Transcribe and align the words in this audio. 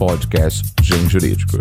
podcast 0.00 0.66
Gen 0.80 1.10
Jurídico. 1.10 1.58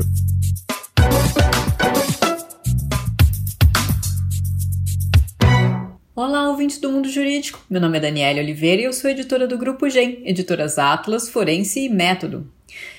Olá, 6.15 6.47
ouvintes 6.47 6.77
do 6.77 6.89
mundo 6.89 7.09
jurídico. 7.09 7.59
Meu 7.69 7.81
nome 7.81 7.97
é 7.97 7.99
Daniela 7.99 8.39
Oliveira 8.39 8.81
e 8.81 8.85
eu 8.85 8.93
sou 8.93 9.11
editora 9.11 9.45
do 9.45 9.57
Grupo 9.57 9.89
Gen, 9.89 10.21
editoras 10.23 10.79
Atlas, 10.79 11.27
Forense 11.27 11.81
e 11.81 11.89
Método. 11.89 12.49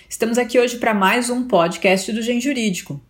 Estamos 0.07 0.37
aqui 0.37 0.61
hoje 0.61 0.77
para 0.77 0.93
mais 0.93 1.31
um 1.31 1.49
podcast 1.49 2.13
do 2.13 2.21
Gen 2.21 2.39
Jurídico. 2.39 3.01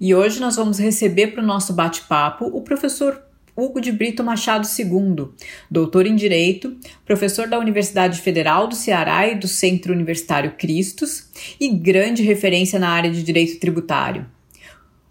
E 0.00 0.14
hoje 0.14 0.38
nós 0.38 0.54
vamos 0.54 0.78
receber 0.78 1.32
para 1.32 1.42
o 1.42 1.46
nosso 1.46 1.72
bate-papo 1.72 2.44
o 2.44 2.62
professor 2.62 3.20
Hugo 3.58 3.80
de 3.80 3.90
Brito 3.90 4.22
Machado 4.22 4.68
II, 4.78 5.30
doutor 5.68 6.06
em 6.06 6.14
Direito, 6.14 6.76
professor 7.04 7.48
da 7.48 7.58
Universidade 7.58 8.20
Federal 8.20 8.68
do 8.68 8.76
Ceará 8.76 9.26
e 9.26 9.34
do 9.34 9.48
Centro 9.48 9.92
Universitário 9.92 10.54
Cristos 10.56 11.28
e 11.58 11.68
grande 11.68 12.22
referência 12.22 12.78
na 12.78 12.88
área 12.88 13.10
de 13.10 13.20
direito 13.20 13.58
tributário. 13.58 14.26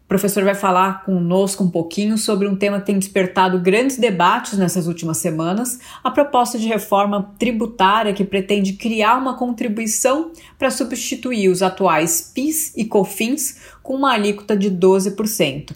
O 0.06 0.08
professor 0.08 0.46
vai 0.46 0.56
falar 0.56 1.04
conosco 1.04 1.62
um 1.62 1.70
pouquinho 1.70 2.18
sobre 2.18 2.48
um 2.48 2.56
tema 2.56 2.80
que 2.80 2.86
tem 2.86 2.98
despertado 2.98 3.60
grandes 3.60 3.98
debates 3.98 4.58
nessas 4.58 4.88
últimas 4.88 5.18
semanas, 5.18 5.82
a 6.02 6.10
proposta 6.10 6.58
de 6.58 6.70
reforma 6.70 7.36
tributária 7.38 8.14
que 8.14 8.24
pretende 8.24 8.72
criar 8.72 9.18
uma 9.18 9.38
contribuição 9.38 10.32
para 10.58 10.72
substituir 10.72 11.50
os 11.50 11.62
atuais 11.62 12.32
PIS 12.34 12.72
e 12.78 12.86
COFINS 12.86 13.58
com 13.84 13.96
uma 13.96 14.14
alíquota 14.14 14.56
de 14.56 14.72
12%. 14.72 15.76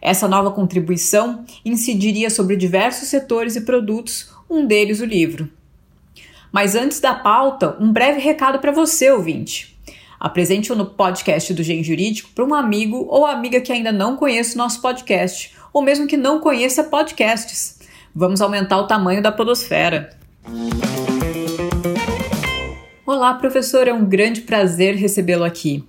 Essa 0.00 0.28
nova 0.28 0.50
contribuição 0.50 1.44
incidiria 1.64 2.30
sobre 2.30 2.56
diversos 2.56 3.08
setores 3.08 3.56
e 3.56 3.62
produtos, 3.62 4.30
um 4.48 4.66
deles 4.66 5.00
o 5.00 5.04
livro. 5.04 5.50
Mas 6.52 6.74
antes 6.74 7.00
da 7.00 7.14
pauta, 7.14 7.76
um 7.80 7.92
breve 7.92 8.20
recado 8.20 8.58
para 8.58 8.72
você, 8.72 9.10
ouvinte. 9.10 9.76
Apresente-o 10.18 10.76
no 10.76 10.86
podcast 10.86 11.52
do 11.52 11.62
Gen 11.62 11.84
Jurídico 11.84 12.30
para 12.34 12.44
um 12.44 12.54
amigo 12.54 13.06
ou 13.10 13.26
amiga 13.26 13.60
que 13.60 13.72
ainda 13.72 13.92
não 13.92 14.16
conhece 14.16 14.54
o 14.54 14.58
nosso 14.58 14.80
podcast, 14.80 15.54
ou 15.72 15.82
mesmo 15.82 16.06
que 16.06 16.16
não 16.16 16.40
conheça 16.40 16.84
podcasts. 16.84 17.78
Vamos 18.14 18.40
aumentar 18.40 18.78
o 18.78 18.86
tamanho 18.86 19.22
da 19.22 19.30
podosfera. 19.30 20.16
Olá, 23.04 23.34
professor, 23.34 23.86
é 23.86 23.92
um 23.92 24.04
grande 24.06 24.40
prazer 24.40 24.94
recebê-lo 24.94 25.44
aqui. 25.44 25.84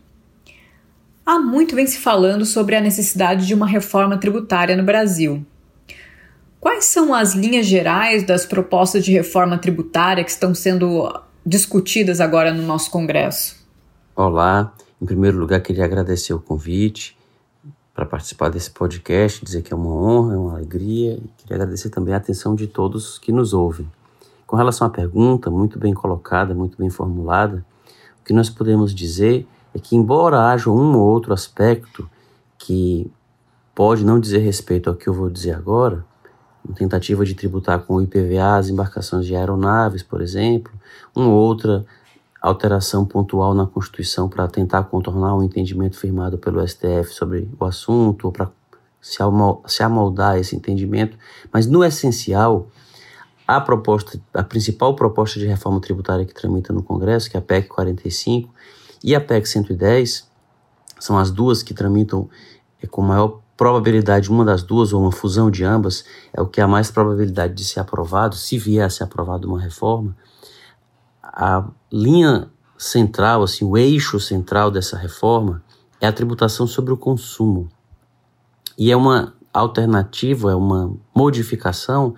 Há 1.28 1.40
muito 1.40 1.76
vem 1.76 1.86
se 1.86 1.98
falando 1.98 2.46
sobre 2.46 2.74
a 2.74 2.80
necessidade 2.80 3.46
de 3.46 3.54
uma 3.54 3.68
reforma 3.68 4.18
tributária 4.18 4.78
no 4.78 4.84
Brasil. 4.84 5.46
Quais 6.58 6.86
são 6.86 7.14
as 7.14 7.36
linhas 7.36 7.66
gerais 7.66 8.26
das 8.26 8.46
propostas 8.46 9.04
de 9.04 9.12
reforma 9.12 9.58
tributária 9.58 10.24
que 10.24 10.32
estão 10.32 10.56
sendo 10.56 11.14
discutidas 11.46 12.22
agora 12.22 12.54
no 12.54 12.64
nosso 12.64 12.90
Congresso? 12.90 13.58
Olá, 14.16 14.74
em 15.02 15.06
primeiro 15.06 15.38
lugar 15.38 15.60
queria 15.60 15.84
agradecer 15.84 16.34
o 16.34 16.40
convite 16.40 17.18
para 17.94 18.06
participar 18.06 18.48
desse 18.48 18.72
podcast, 18.72 19.44
dizer 19.44 19.64
que 19.64 19.74
é 19.74 19.76
uma 19.76 19.94
honra, 19.94 20.34
é 20.34 20.38
uma 20.38 20.54
alegria 20.54 21.16
e 21.16 21.30
queria 21.40 21.58
agradecer 21.58 21.90
também 21.90 22.14
a 22.14 22.18
atenção 22.18 22.56
de 22.56 22.68
todos 22.68 23.20
que 23.20 23.34
nos 23.34 23.54
ouvem. 23.54 23.86
Com 24.46 24.56
relação 24.56 24.88
à 24.88 24.90
pergunta, 24.90 25.52
muito 25.52 25.78
bem 25.78 25.94
colocada, 25.94 26.54
muito 26.54 26.78
bem 26.78 26.90
formulada, 26.90 27.66
o 28.22 28.24
que 28.24 28.32
nós 28.32 28.50
podemos 28.50 28.96
dizer 28.96 29.46
é 29.78 29.80
que, 29.80 29.96
embora 29.96 30.50
haja 30.50 30.72
um 30.72 30.98
ou 30.98 31.08
outro 31.08 31.34
aspecto 31.34 32.10
que 32.58 33.10
pode 33.76 34.04
não 34.04 34.20
dizer 34.20 34.40
respeito 34.40 34.90
ao 34.90 34.96
que 34.96 35.08
eu 35.08 35.14
vou 35.14 35.30
dizer 35.30 35.54
agora, 35.54 36.04
uma 36.66 36.76
tentativa 36.76 37.24
de 37.24 37.36
tributar 37.36 37.80
com 37.82 37.96
o 37.96 38.02
IPVA 38.02 38.58
as 38.58 38.70
embarcações 38.70 39.26
de 39.28 39.36
aeronaves, 39.36 40.02
por 40.02 40.20
exemplo, 40.20 40.74
uma 41.16 41.30
outra 41.30 41.86
alteração 42.42 43.06
pontual 43.06 43.54
na 43.54 43.68
Constituição 43.68 44.28
para 44.28 44.48
tentar 44.48 44.84
contornar 44.86 45.36
o 45.36 45.40
um 45.40 45.44
entendimento 45.44 45.98
firmado 45.98 46.40
pelo 46.40 46.68
STF 46.68 47.14
sobre 47.14 47.48
o 47.60 47.64
assunto, 47.64 48.26
ou 48.26 48.32
para 48.32 48.50
se 49.00 49.84
amoldar 49.84 50.38
esse 50.38 50.56
entendimento, 50.56 51.16
mas 51.54 51.68
no 51.68 51.84
essencial, 51.84 52.68
a 53.48 53.62
proposta, 53.62 54.20
a 54.34 54.44
principal 54.44 54.96
proposta 54.96 55.40
de 55.40 55.46
reforma 55.46 55.80
tributária 55.80 56.26
que 56.26 56.34
tramita 56.34 56.74
no 56.74 56.82
Congresso, 56.82 57.30
que 57.30 57.38
é 57.38 57.40
a 57.40 57.44
PEC 57.44 57.68
45, 57.70 58.50
e 59.04 59.16
a 59.16 59.22
PEC 59.22 59.48
110 59.48 60.28
são 61.00 61.18
as 61.18 61.32
duas 61.32 61.62
que 61.62 61.74
tramitam 61.74 62.30
é, 62.82 62.88
com 62.88 63.02
maior 63.02 63.42
probabilidade, 63.56 64.30
uma 64.30 64.46
das 64.46 64.62
duas, 64.62 64.94
ou 64.94 65.02
uma 65.02 65.12
fusão 65.12 65.50
de 65.50 65.64
ambas, 65.64 66.06
é 66.32 66.42
o 66.42 66.46
que 66.46 66.62
há 66.62 66.68
mais 66.68 66.92
probabilidade 66.92 67.56
de 67.56 67.66
ser 67.66 67.80
aprovado, 67.80 68.36
se 68.36 68.58
vier 68.58 68.86
a 68.86 68.90
ser 68.90 69.04
aprovado 69.04 69.48
uma 69.48 69.60
reforma. 69.60 70.16
A 71.24 71.66
linha 71.92 72.50
central, 72.78 73.42
assim, 73.42 73.66
o 73.66 73.76
eixo 73.76 74.20
central 74.20 74.70
dessa 74.70 74.96
reforma 74.96 75.64
é 76.00 76.08
a 76.08 76.14
tributação 76.14 76.68
sobre 76.68 76.94
o 76.94 76.98
consumo. 76.98 77.68
E 78.78 78.92
é 78.92 78.96
uma 78.96 79.34
alternativa, 79.52 80.52
é 80.52 80.56
uma 80.56 80.94
modificação 81.16 82.14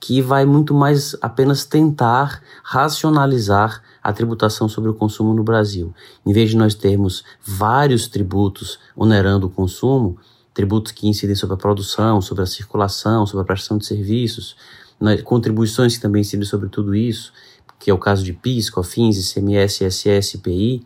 que 0.00 0.22
vai 0.22 0.46
muito 0.46 0.72
mais 0.72 1.14
apenas 1.20 1.66
tentar 1.66 2.40
racionalizar 2.62 3.82
a 4.02 4.12
tributação 4.12 4.68
sobre 4.68 4.90
o 4.90 4.94
consumo 4.94 5.34
no 5.34 5.42
Brasil. 5.42 5.94
Em 6.24 6.32
vez 6.32 6.50
de 6.50 6.56
nós 6.56 6.74
termos 6.74 7.24
vários 7.44 8.06
tributos 8.08 8.78
onerando 8.96 9.46
o 9.46 9.50
consumo, 9.50 10.18
tributos 10.54 10.92
que 10.92 11.08
incidem 11.08 11.36
sobre 11.36 11.54
a 11.54 11.58
produção, 11.58 12.20
sobre 12.20 12.42
a 12.42 12.46
circulação, 12.46 13.26
sobre 13.26 13.42
a 13.42 13.46
prestação 13.46 13.78
de 13.78 13.86
serviços, 13.86 14.56
né, 15.00 15.18
contribuições 15.18 15.96
que 15.96 16.02
também 16.02 16.22
incidem 16.22 16.46
sobre 16.46 16.68
tudo 16.68 16.94
isso, 16.94 17.32
que 17.78 17.90
é 17.90 17.94
o 17.94 17.98
caso 17.98 18.24
de 18.24 18.32
PIS, 18.32 18.70
COFINS, 18.70 19.30
ICMS, 19.30 19.84
ISS, 19.84 20.34
IPI, 20.34 20.84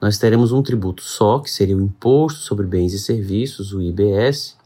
nós 0.00 0.18
teremos 0.18 0.52
um 0.52 0.62
tributo 0.62 1.02
só, 1.02 1.38
que 1.38 1.50
seria 1.50 1.76
o 1.76 1.80
Imposto 1.80 2.40
sobre 2.40 2.66
Bens 2.66 2.92
e 2.92 2.98
Serviços, 2.98 3.72
o 3.72 3.80
IBS, 3.80 4.56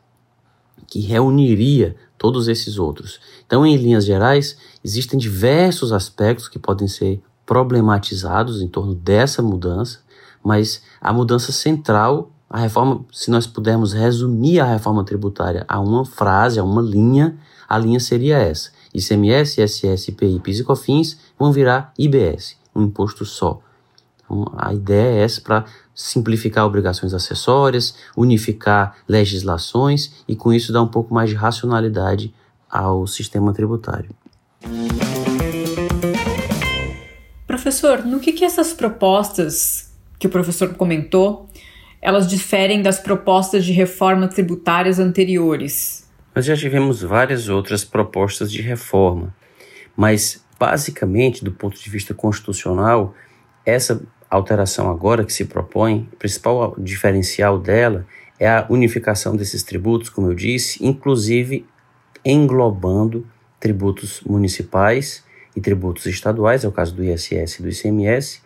que 0.87 1.01
reuniria 1.01 1.95
todos 2.19 2.49
esses 2.49 2.79
outros. 2.79 3.21
Então, 3.47 3.65
em 3.65 3.77
linhas 3.77 4.05
gerais, 4.05 4.57
existem 4.85 5.19
diversos 5.19 5.93
aspectos 5.93 6.49
que 6.49 6.59
podem 6.59 6.89
ser 6.89 7.23
problematizados 7.51 8.63
em 8.63 8.69
torno 8.69 8.95
dessa 8.95 9.43
mudança, 9.43 9.99
mas 10.41 10.85
a 11.01 11.13
mudança 11.13 11.51
central, 11.51 12.31
a 12.49 12.61
reforma, 12.61 13.05
se 13.11 13.29
nós 13.29 13.45
pudermos 13.45 13.93
resumir 13.93 14.61
a 14.61 14.65
reforma 14.65 15.03
tributária 15.03 15.65
a 15.67 15.81
uma 15.81 16.05
frase, 16.05 16.61
a 16.61 16.63
uma 16.63 16.81
linha, 16.81 17.37
a 17.69 17.77
linha 17.77 17.99
seria 17.99 18.39
essa: 18.39 18.71
ICMS, 18.95 19.61
ISS, 19.61 20.09
IPI, 20.11 20.39
PIS 20.39 20.61
e 20.61 20.65
COFINS 20.65 21.19
vão 21.37 21.51
virar 21.51 21.93
IBS, 21.99 22.57
um 22.73 22.85
imposto 22.85 23.25
só. 23.25 23.61
Então, 24.25 24.47
a 24.57 24.73
ideia 24.73 25.19
é 25.19 25.25
essa 25.25 25.41
para 25.41 25.65
simplificar 25.93 26.65
obrigações 26.65 27.13
acessórias, 27.13 27.97
unificar 28.17 28.95
legislações 29.09 30.13
e 30.29 30.37
com 30.37 30.53
isso 30.53 30.73
dar 30.73 30.83
um 30.83 30.89
pouco 30.89 31.13
mais 31.13 31.31
de 31.31 31.35
racionalidade 31.35 32.33
ao 32.71 33.09
sistema 33.09 33.53
tributário. 33.53 34.11
Professor, 37.71 38.05
no 38.05 38.19
que, 38.19 38.33
que 38.33 38.45
essas 38.45 38.73
propostas 38.73 39.93
que 40.19 40.27
o 40.27 40.31
professor 40.31 40.75
comentou, 40.75 41.49
elas 42.03 42.27
diferem 42.27 42.83
das 42.83 42.99
propostas 42.99 43.65
de 43.65 43.71
reforma 43.71 44.27
tributárias 44.27 44.99
anteriores? 44.99 46.05
Nós 46.35 46.47
já 46.47 46.57
tivemos 46.57 47.01
várias 47.01 47.49
outras 47.49 47.85
propostas 47.85 48.51
de 48.51 48.61
reforma, 48.61 49.33
mas 49.97 50.45
basicamente, 50.59 51.45
do 51.45 51.53
ponto 51.53 51.81
de 51.81 51.89
vista 51.89 52.13
constitucional, 52.13 53.15
essa 53.65 54.03
alteração 54.29 54.91
agora 54.91 55.25
que 55.25 55.33
se 55.33 55.45
propõe, 55.45 56.09
o 56.13 56.17
principal 56.17 56.75
diferencial 56.77 57.57
dela 57.57 58.05
é 58.41 58.49
a 58.49 58.67
unificação 58.69 59.37
desses 59.37 59.63
tributos, 59.63 60.09
como 60.09 60.27
eu 60.27 60.35
disse, 60.35 60.85
inclusive 60.85 61.65
englobando 62.25 63.25
tributos 63.61 64.23
municipais 64.23 65.23
e 65.55 65.61
tributos 65.61 66.07
estaduais, 66.07 66.65
é 66.65 66.69
o 66.69 66.73
caso 66.73 66.95
do 66.95 67.05
ISS 67.05 67.59
e 67.59 67.63
do 67.63 67.69
ICMS, 67.69 68.41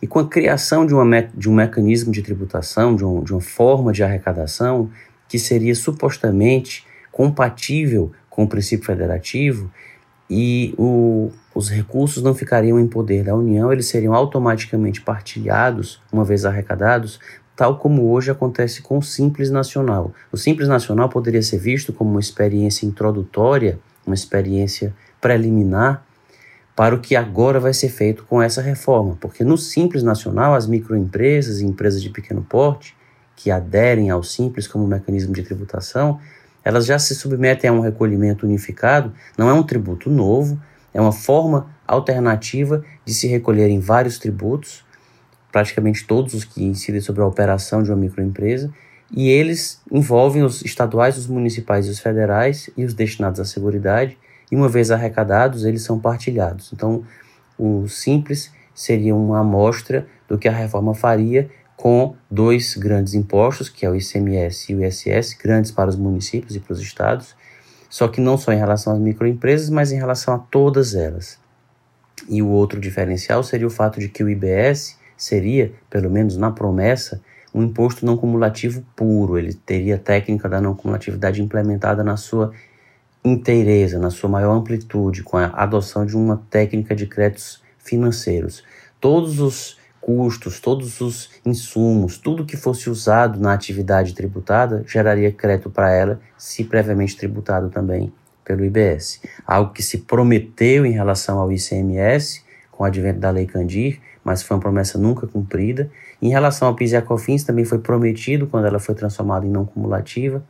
e 0.00 0.06
com 0.06 0.18
a 0.18 0.28
criação 0.28 0.86
de, 0.86 0.94
uma, 0.94 1.22
de 1.22 1.48
um 1.48 1.54
mecanismo 1.54 2.12
de 2.12 2.22
tributação, 2.22 2.94
de, 2.94 3.04
um, 3.04 3.22
de 3.22 3.32
uma 3.32 3.40
forma 3.40 3.92
de 3.92 4.02
arrecadação 4.02 4.90
que 5.28 5.38
seria 5.38 5.74
supostamente 5.74 6.86
compatível 7.10 8.12
com 8.30 8.44
o 8.44 8.48
princípio 8.48 8.86
federativo 8.86 9.70
e 10.30 10.74
o, 10.78 11.30
os 11.54 11.70
recursos 11.70 12.22
não 12.22 12.34
ficariam 12.34 12.78
em 12.78 12.86
poder 12.86 13.24
da 13.24 13.34
União, 13.34 13.72
eles 13.72 13.86
seriam 13.86 14.14
automaticamente 14.14 15.00
partilhados, 15.00 16.00
uma 16.12 16.24
vez 16.24 16.44
arrecadados, 16.44 17.18
tal 17.56 17.78
como 17.78 18.10
hoje 18.10 18.30
acontece 18.30 18.82
com 18.82 18.98
o 18.98 19.02
Simples 19.02 19.50
Nacional. 19.50 20.12
O 20.30 20.36
Simples 20.36 20.68
Nacional 20.68 21.08
poderia 21.08 21.42
ser 21.42 21.58
visto 21.58 21.92
como 21.92 22.10
uma 22.10 22.20
experiência 22.20 22.86
introdutória, 22.86 23.80
uma 24.06 24.14
experiência 24.14 24.94
preliminar 25.20 26.04
para 26.78 26.94
o 26.94 27.00
que 27.00 27.16
agora 27.16 27.58
vai 27.58 27.74
ser 27.74 27.88
feito 27.88 28.22
com 28.22 28.40
essa 28.40 28.62
reforma, 28.62 29.18
porque 29.20 29.42
no 29.42 29.58
Simples 29.58 30.04
Nacional, 30.04 30.54
as 30.54 30.68
microempresas 30.68 31.58
e 31.58 31.66
empresas 31.66 32.00
de 32.00 32.08
pequeno 32.08 32.40
porte 32.40 32.96
que 33.34 33.50
aderem 33.50 34.10
ao 34.10 34.22
Simples 34.22 34.68
como 34.68 34.86
mecanismo 34.86 35.34
de 35.34 35.42
tributação, 35.42 36.20
elas 36.64 36.86
já 36.86 36.96
se 36.96 37.16
submetem 37.16 37.68
a 37.68 37.72
um 37.72 37.80
recolhimento 37.80 38.46
unificado, 38.46 39.12
não 39.36 39.50
é 39.50 39.52
um 39.52 39.64
tributo 39.64 40.08
novo, 40.08 40.56
é 40.94 41.00
uma 41.00 41.10
forma 41.10 41.68
alternativa 41.84 42.84
de 43.04 43.12
se 43.12 43.26
recolherem 43.26 43.80
vários 43.80 44.16
tributos 44.16 44.84
praticamente 45.50 46.06
todos 46.06 46.32
os 46.32 46.44
que 46.44 46.62
incidem 46.62 47.00
sobre 47.00 47.22
a 47.22 47.26
operação 47.26 47.82
de 47.82 47.90
uma 47.90 47.96
microempresa, 47.96 48.72
e 49.10 49.28
eles 49.28 49.80
envolvem 49.90 50.44
os 50.44 50.62
estaduais, 50.62 51.18
os 51.18 51.26
municipais 51.26 51.88
e 51.88 51.90
os 51.90 51.98
federais 51.98 52.70
e 52.76 52.84
os 52.84 52.94
destinados 52.94 53.40
à 53.40 53.44
seguridade, 53.44 54.16
e 54.50 54.56
uma 54.56 54.68
vez 54.68 54.90
arrecadados, 54.90 55.64
eles 55.64 55.82
são 55.82 55.98
partilhados. 55.98 56.70
Então, 56.72 57.04
o 57.58 57.88
simples 57.88 58.52
seria 58.74 59.14
uma 59.14 59.40
amostra 59.40 60.06
do 60.28 60.38
que 60.38 60.48
a 60.48 60.52
reforma 60.52 60.94
faria 60.94 61.50
com 61.76 62.16
dois 62.30 62.76
grandes 62.76 63.14
impostos, 63.14 63.68
que 63.68 63.86
é 63.86 63.90
o 63.90 63.94
ICMS 63.94 64.72
e 64.72 64.74
o 64.74 64.84
ISS, 64.84 65.34
grandes 65.34 65.70
para 65.70 65.88
os 65.88 65.96
municípios 65.96 66.56
e 66.56 66.60
para 66.60 66.72
os 66.72 66.80
estados, 66.80 67.36
só 67.88 68.08
que 68.08 68.20
não 68.20 68.36
só 68.36 68.52
em 68.52 68.58
relação 68.58 68.92
às 68.92 68.98
microempresas, 68.98 69.70
mas 69.70 69.92
em 69.92 69.96
relação 69.96 70.34
a 70.34 70.38
todas 70.38 70.94
elas. 70.94 71.38
E 72.28 72.42
o 72.42 72.48
outro 72.48 72.80
diferencial 72.80 73.42
seria 73.42 73.66
o 73.66 73.70
fato 73.70 74.00
de 74.00 74.08
que 74.08 74.24
o 74.24 74.28
IBS 74.28 74.98
seria, 75.16 75.72
pelo 75.88 76.10
menos 76.10 76.36
na 76.36 76.50
promessa, 76.50 77.20
um 77.54 77.62
imposto 77.62 78.04
não 78.04 78.16
cumulativo 78.16 78.84
puro. 78.94 79.38
Ele 79.38 79.54
teria 79.54 79.96
a 79.96 79.98
técnica 79.98 80.48
da 80.48 80.60
não 80.60 80.74
cumulatividade 80.74 81.42
implementada 81.42 82.04
na 82.04 82.16
sua 82.16 82.52
inteireza, 83.24 83.98
na 83.98 84.10
sua 84.10 84.28
maior 84.28 84.52
amplitude, 84.52 85.22
com 85.22 85.36
a 85.36 85.46
adoção 85.46 86.06
de 86.06 86.16
uma 86.16 86.42
técnica 86.50 86.94
de 86.94 87.06
créditos 87.06 87.62
financeiros. 87.78 88.62
Todos 89.00 89.40
os 89.40 89.78
custos, 90.00 90.60
todos 90.60 91.00
os 91.00 91.30
insumos, 91.44 92.16
tudo 92.16 92.46
que 92.46 92.56
fosse 92.56 92.88
usado 92.88 93.38
na 93.38 93.52
atividade 93.52 94.14
tributada 94.14 94.82
geraria 94.86 95.30
crédito 95.30 95.70
para 95.70 95.92
ela, 95.92 96.20
se 96.36 96.64
previamente 96.64 97.16
tributado 97.16 97.68
também 97.68 98.12
pelo 98.44 98.64
IBS. 98.64 99.20
Algo 99.46 99.72
que 99.72 99.82
se 99.82 99.98
prometeu 99.98 100.86
em 100.86 100.92
relação 100.92 101.38
ao 101.38 101.52
ICMS, 101.52 102.42
com 102.70 102.84
o 102.84 102.86
advento 102.86 103.20
da 103.20 103.30
Lei 103.30 103.46
Candir, 103.46 104.00
mas 104.24 104.42
foi 104.42 104.56
uma 104.56 104.62
promessa 104.62 104.96
nunca 104.98 105.26
cumprida. 105.26 105.90
Em 106.20 106.30
relação 106.30 106.68
ao 106.68 106.74
PIS 106.74 106.92
e 106.92 106.96
a 106.96 107.02
COFINS, 107.02 107.44
também 107.44 107.64
foi 107.64 107.78
prometido 107.78 108.46
quando 108.46 108.66
ela 108.66 108.78
foi 108.78 108.94
transformada 108.94 109.46
em 109.46 109.50
não 109.50 109.66
cumulativa, 109.66 110.42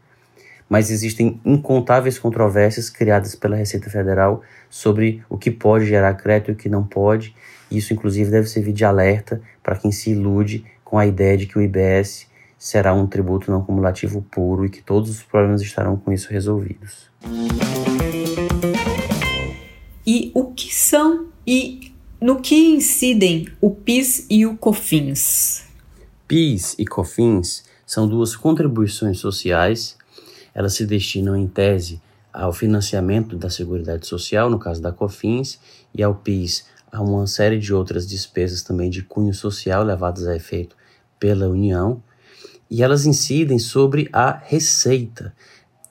mas 0.68 0.90
existem 0.90 1.40
incontáveis 1.44 2.18
controvérsias 2.18 2.90
criadas 2.90 3.34
pela 3.34 3.56
Receita 3.56 3.88
Federal 3.88 4.42
sobre 4.68 5.22
o 5.28 5.38
que 5.38 5.50
pode 5.50 5.86
gerar 5.86 6.14
crédito 6.14 6.50
e 6.50 6.52
o 6.52 6.56
que 6.56 6.68
não 6.68 6.84
pode. 6.84 7.34
Isso, 7.70 7.92
inclusive, 7.92 8.30
deve 8.30 8.48
servir 8.48 8.72
de 8.72 8.84
alerta 8.84 9.40
para 9.62 9.76
quem 9.76 9.90
se 9.90 10.10
ilude 10.10 10.64
com 10.84 10.98
a 10.98 11.06
ideia 11.06 11.36
de 11.36 11.46
que 11.46 11.58
o 11.58 11.62
IBS 11.62 12.26
será 12.58 12.92
um 12.94 13.06
tributo 13.06 13.50
não 13.50 13.62
cumulativo 13.62 14.22
puro 14.22 14.66
e 14.66 14.70
que 14.70 14.82
todos 14.82 15.10
os 15.10 15.22
problemas 15.22 15.60
estarão 15.60 15.96
com 15.96 16.12
isso 16.12 16.30
resolvidos. 16.30 17.10
E 20.06 20.32
o 20.34 20.52
que 20.52 20.74
são 20.74 21.26
e 21.46 21.92
no 22.20 22.40
que 22.40 22.56
incidem 22.56 23.46
o 23.60 23.70
PIS 23.70 24.26
e 24.30 24.46
o 24.46 24.56
COFINS? 24.56 25.64
PIS 26.26 26.74
e 26.78 26.86
COFINS 26.86 27.64
são 27.86 28.08
duas 28.08 28.34
contribuições 28.34 29.18
sociais. 29.18 29.97
Elas 30.58 30.72
se 30.72 30.84
destinam, 30.84 31.36
em 31.36 31.46
tese, 31.46 32.02
ao 32.32 32.52
financiamento 32.52 33.36
da 33.36 33.48
Seguridade 33.48 34.08
Social, 34.08 34.50
no 34.50 34.58
caso 34.58 34.82
da 34.82 34.90
COFINS, 34.90 35.60
e 35.94 36.02
ao 36.02 36.16
PIS 36.16 36.66
a 36.90 37.00
uma 37.00 37.28
série 37.28 37.60
de 37.60 37.72
outras 37.72 38.08
despesas 38.08 38.64
também 38.64 38.90
de 38.90 39.04
cunho 39.04 39.32
social 39.32 39.84
levadas 39.84 40.26
a 40.26 40.34
efeito 40.34 40.74
pela 41.16 41.46
União, 41.46 42.02
e 42.68 42.82
elas 42.82 43.06
incidem 43.06 43.56
sobre 43.56 44.08
a 44.12 44.32
receita. 44.32 45.32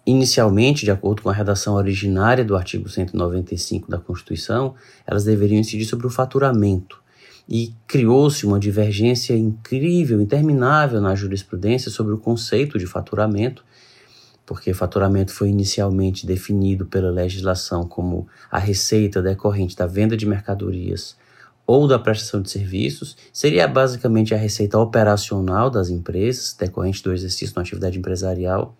Inicialmente, 0.05 0.83
de 0.83 0.91
acordo 0.91 1.21
com 1.21 1.29
a 1.29 1.33
redação 1.33 1.75
originária 1.75 2.43
do 2.43 2.53
artigo 2.53 2.89
195 2.89 3.89
da 3.89 3.99
Constituição, 3.99 4.75
elas 5.05 5.23
deveriam 5.23 5.61
incidir 5.61 5.85
sobre 5.85 6.07
o 6.07 6.09
faturamento. 6.09 7.01
E 7.47 7.73
criou-se 7.87 8.45
uma 8.45 8.59
divergência 8.59 9.33
incrível, 9.33 10.19
interminável 10.19 10.99
na 10.99 11.15
jurisprudência 11.15 11.89
sobre 11.89 12.13
o 12.13 12.17
conceito 12.17 12.77
de 12.77 12.85
faturamento, 12.85 13.63
porque 14.47 14.73
faturamento 14.73 15.33
foi 15.33 15.49
inicialmente 15.49 16.25
definido 16.25 16.85
pela 16.85 17.11
legislação 17.11 17.83
como 17.83 18.25
a 18.49 18.57
receita 18.57 19.21
decorrente 19.21 19.75
da 19.75 19.85
venda 19.85 20.15
de 20.15 20.25
mercadorias 20.25 21.17
ou 21.67 21.85
da 21.85 21.99
prestação 21.99 22.41
de 22.41 22.49
serviços, 22.49 23.17
seria 23.33 23.67
basicamente 23.67 24.33
a 24.33 24.37
receita 24.37 24.79
operacional 24.79 25.69
das 25.69 25.89
empresas 25.89 26.55
decorrente 26.57 27.03
do 27.03 27.11
exercício 27.11 27.53
da 27.53 27.61
atividade 27.61 27.99
empresarial. 27.99 28.73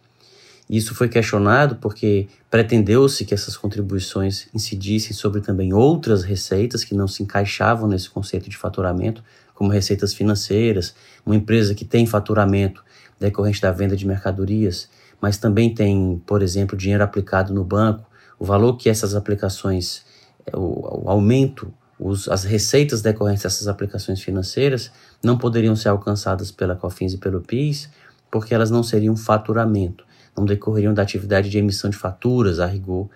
Isso 0.69 0.95
foi 0.95 1.09
questionado 1.09 1.75
porque 1.75 2.29
pretendeu-se 2.49 3.25
que 3.25 3.33
essas 3.33 3.57
contribuições 3.57 4.47
incidissem 4.53 5.11
sobre 5.11 5.41
também 5.41 5.73
outras 5.73 6.23
receitas 6.23 6.85
que 6.85 6.95
não 6.95 7.09
se 7.09 7.23
encaixavam 7.23 7.89
nesse 7.89 8.09
conceito 8.09 8.49
de 8.49 8.55
faturamento, 8.55 9.21
como 9.53 9.69
receitas 9.69 10.13
financeiras, 10.13 10.95
uma 11.25 11.35
empresa 11.35 11.75
que 11.75 11.83
tem 11.83 12.05
faturamento 12.05 12.81
decorrente 13.19 13.61
da 13.61 13.71
venda 13.71 13.97
de 13.97 14.07
mercadorias 14.07 14.87
mas 15.21 15.37
também 15.37 15.73
tem, 15.73 16.21
por 16.25 16.41
exemplo, 16.41 16.77
dinheiro 16.77 17.03
aplicado 17.03 17.53
no 17.53 17.63
banco, 17.63 18.07
o 18.39 18.45
valor 18.45 18.77
que 18.77 18.89
essas 18.89 19.15
aplicações, 19.15 20.03
é, 20.45 20.55
o, 20.55 21.03
o 21.03 21.09
aumento, 21.09 21.73
os, 21.99 22.29
as 22.29 22.43
receitas 22.43 23.01
decorrentes 23.01 23.43
dessas 23.43 23.67
aplicações 23.67 24.21
financeiras 24.21 24.91
não 25.23 25.37
poderiam 25.37 25.75
ser 25.75 25.89
alcançadas 25.89 26.51
pela 26.51 26.75
COFINS 26.75 27.13
e 27.13 27.17
pelo 27.17 27.41
PIS, 27.41 27.89
porque 28.29 28.53
elas 28.53 28.69
não 28.69 28.83
seriam 28.83 29.15
faturamento, 29.15 30.05
não 30.35 30.45
decorreriam 30.45 30.93
da 30.93 31.01
atividade 31.01 31.49
de 31.49 31.57
emissão 31.57 31.89
de 31.89 31.97
faturas, 31.97 32.59
a 32.59 32.67
rigor, 32.67 33.09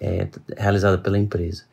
é, 0.00 0.28
realizada 0.56 0.98
pela 0.98 1.18
empresa. 1.18 1.64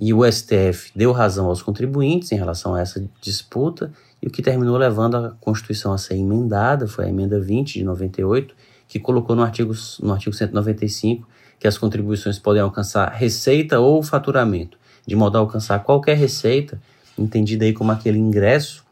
E 0.00 0.14
o 0.14 0.24
STF 0.30 0.92
deu 0.94 1.10
razão 1.12 1.46
aos 1.46 1.60
contribuintes 1.60 2.30
em 2.30 2.36
relação 2.36 2.74
a 2.74 2.80
essa 2.80 3.04
disputa, 3.20 3.92
e 4.22 4.28
o 4.28 4.30
que 4.30 4.40
terminou 4.40 4.76
levando 4.76 5.16
a 5.16 5.30
Constituição 5.40 5.92
a 5.92 5.98
ser 5.98 6.14
emendada 6.14 6.86
foi 6.86 7.06
a 7.06 7.08
emenda 7.08 7.38
20 7.38 7.74
de 7.74 7.84
98, 7.84 8.54
que 8.88 8.98
colocou 8.98 9.36
no 9.36 9.42
artigo, 9.42 9.72
no 10.02 10.12
artigo 10.12 10.34
195 10.34 11.28
que 11.58 11.66
as 11.66 11.76
contribuições 11.76 12.38
podem 12.38 12.62
alcançar 12.62 13.10
receita 13.10 13.80
ou 13.80 14.02
faturamento, 14.02 14.78
de 15.06 15.16
modo 15.16 15.36
a 15.36 15.40
alcançar 15.40 15.80
qualquer 15.80 16.16
receita, 16.16 16.80
entendida 17.18 17.64
aí 17.64 17.72
como 17.72 17.90
aquele 17.90 18.18
ingresso 18.18 18.84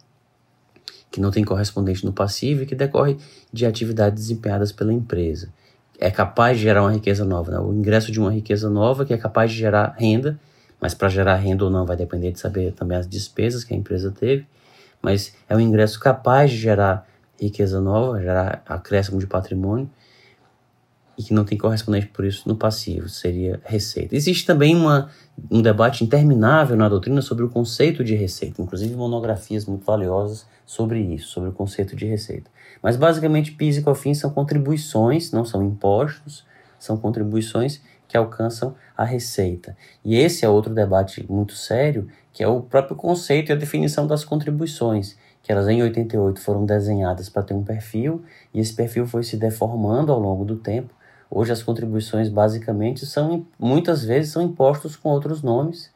que 1.11 1.21
não 1.21 1.31
tem 1.31 1.45
correspondente 1.45 2.05
no 2.05 2.13
passivo 2.13 2.63
e 2.63 2.67
que 2.67 2.75
decorre 2.75 3.17
de 3.53 3.65
atividades 3.65 4.25
desempenhadas 4.25 4.73
pela 4.73 4.93
empresa. 4.93 5.49
É 5.99 6.11
capaz 6.11 6.59
de 6.59 6.65
gerar 6.65 6.83
uma 6.83 6.93
riqueza 6.93 7.25
nova, 7.25 7.53
né? 7.53 7.59
o 7.59 7.73
ingresso 7.73 8.13
de 8.13 8.21
uma 8.21 8.33
riqueza 8.33 8.69
nova 8.69 9.05
que 9.07 9.15
é 9.15 9.17
capaz 9.17 9.51
de 9.51 9.57
gerar 9.57 9.95
renda, 9.97 10.39
mas 10.81 10.93
para 10.93 11.09
gerar 11.09 11.37
renda 11.37 11.65
ou 11.65 11.71
não 11.71 11.87
vai 11.87 11.97
depender 11.97 12.33
de 12.33 12.41
saber 12.41 12.73
também 12.73 12.99
as 12.99 13.09
despesas 13.09 13.65
que 13.65 13.73
a 13.73 13.77
empresa 13.77 14.11
teve, 14.11 14.47
mas 15.01 15.35
é 15.49 15.57
um 15.57 15.61
ingresso 15.61 15.99
capaz 15.99 16.51
de 16.51 16.59
gerar 16.59 17.07
riqueza 17.41 17.81
nova, 17.81 18.21
gerar 18.21 18.63
acréscimo 18.67 19.19
de 19.19 19.27
patrimônio, 19.27 19.91
e 21.19 21.23
que 21.23 21.33
não 21.33 21.45
tem 21.45 21.57
correspondente 21.57 22.09
por 22.09 22.25
isso 22.25 22.47
no 22.47 22.57
passivo, 22.57 23.09
seria 23.09 23.61
receita. 23.65 24.15
Existe 24.15 24.45
também 24.45 24.77
uma, 24.77 25.11
um 25.51 25.63
debate 25.63 26.05
interminável 26.05 26.77
na 26.77 26.89
doutrina 26.89 27.23
sobre 27.23 27.45
o 27.45 27.49
conceito 27.49 28.05
de 28.05 28.15
receita, 28.15 28.61
inclusive 28.61 28.95
monografias 28.95 29.65
muito 29.65 29.85
valiosas 29.85 30.47
sobre 30.67 31.01
isso, 31.01 31.29
sobre 31.29 31.49
o 31.49 31.53
conceito 31.53 31.97
de 31.97 32.05
receita. 32.05 32.51
Mas 32.83 32.97
basicamente 32.97 33.53
PIS 33.53 33.79
e 33.79 33.83
COFINS 33.83 34.19
são 34.19 34.31
contribuições, 34.31 35.33
não 35.33 35.45
são 35.45 35.63
impostos, 35.63 36.45
são 36.79 36.99
contribuições 36.99 37.81
que 38.07 38.17
alcançam 38.17 38.75
a 38.97 39.05
receita. 39.05 39.77
E 40.05 40.17
esse 40.17 40.45
é 40.45 40.49
outro 40.49 40.73
debate 40.75 41.25
muito 41.31 41.55
sério, 41.55 42.09
que 42.33 42.43
é 42.43 42.49
o 42.49 42.61
próprio 42.61 42.95
conceito 42.95 43.51
e 43.51 43.53
a 43.53 43.57
definição 43.57 44.07
das 44.07 44.25
contribuições 44.25 45.17
que 45.47 45.53
elas 45.53 45.69
em 45.69 45.81
88 45.81 46.41
foram 46.41 46.67
desenhadas 46.67 47.29
para 47.29 47.45
ter 47.45 47.55
um 47.55 47.63
perfil 47.63 48.25
e 48.53 48.59
esse 48.59 48.75
perfil 48.75 49.07
foi 49.07 49.23
se 49.23 49.37
deformando 49.37 50.11
ao 50.11 50.19
longo 50.19 50.45
do 50.45 50.57
tempo. 50.57 50.93
Hoje 51.31 51.53
as 51.53 51.63
contribuições 51.63 52.29
basicamente 52.29 53.07
são 53.07 53.47
muitas 53.57 54.05
vezes 54.05 54.33
são 54.33 54.43
impostos 54.43 54.97
com 54.97 55.09
outros 55.09 55.43
nomes 55.43 55.89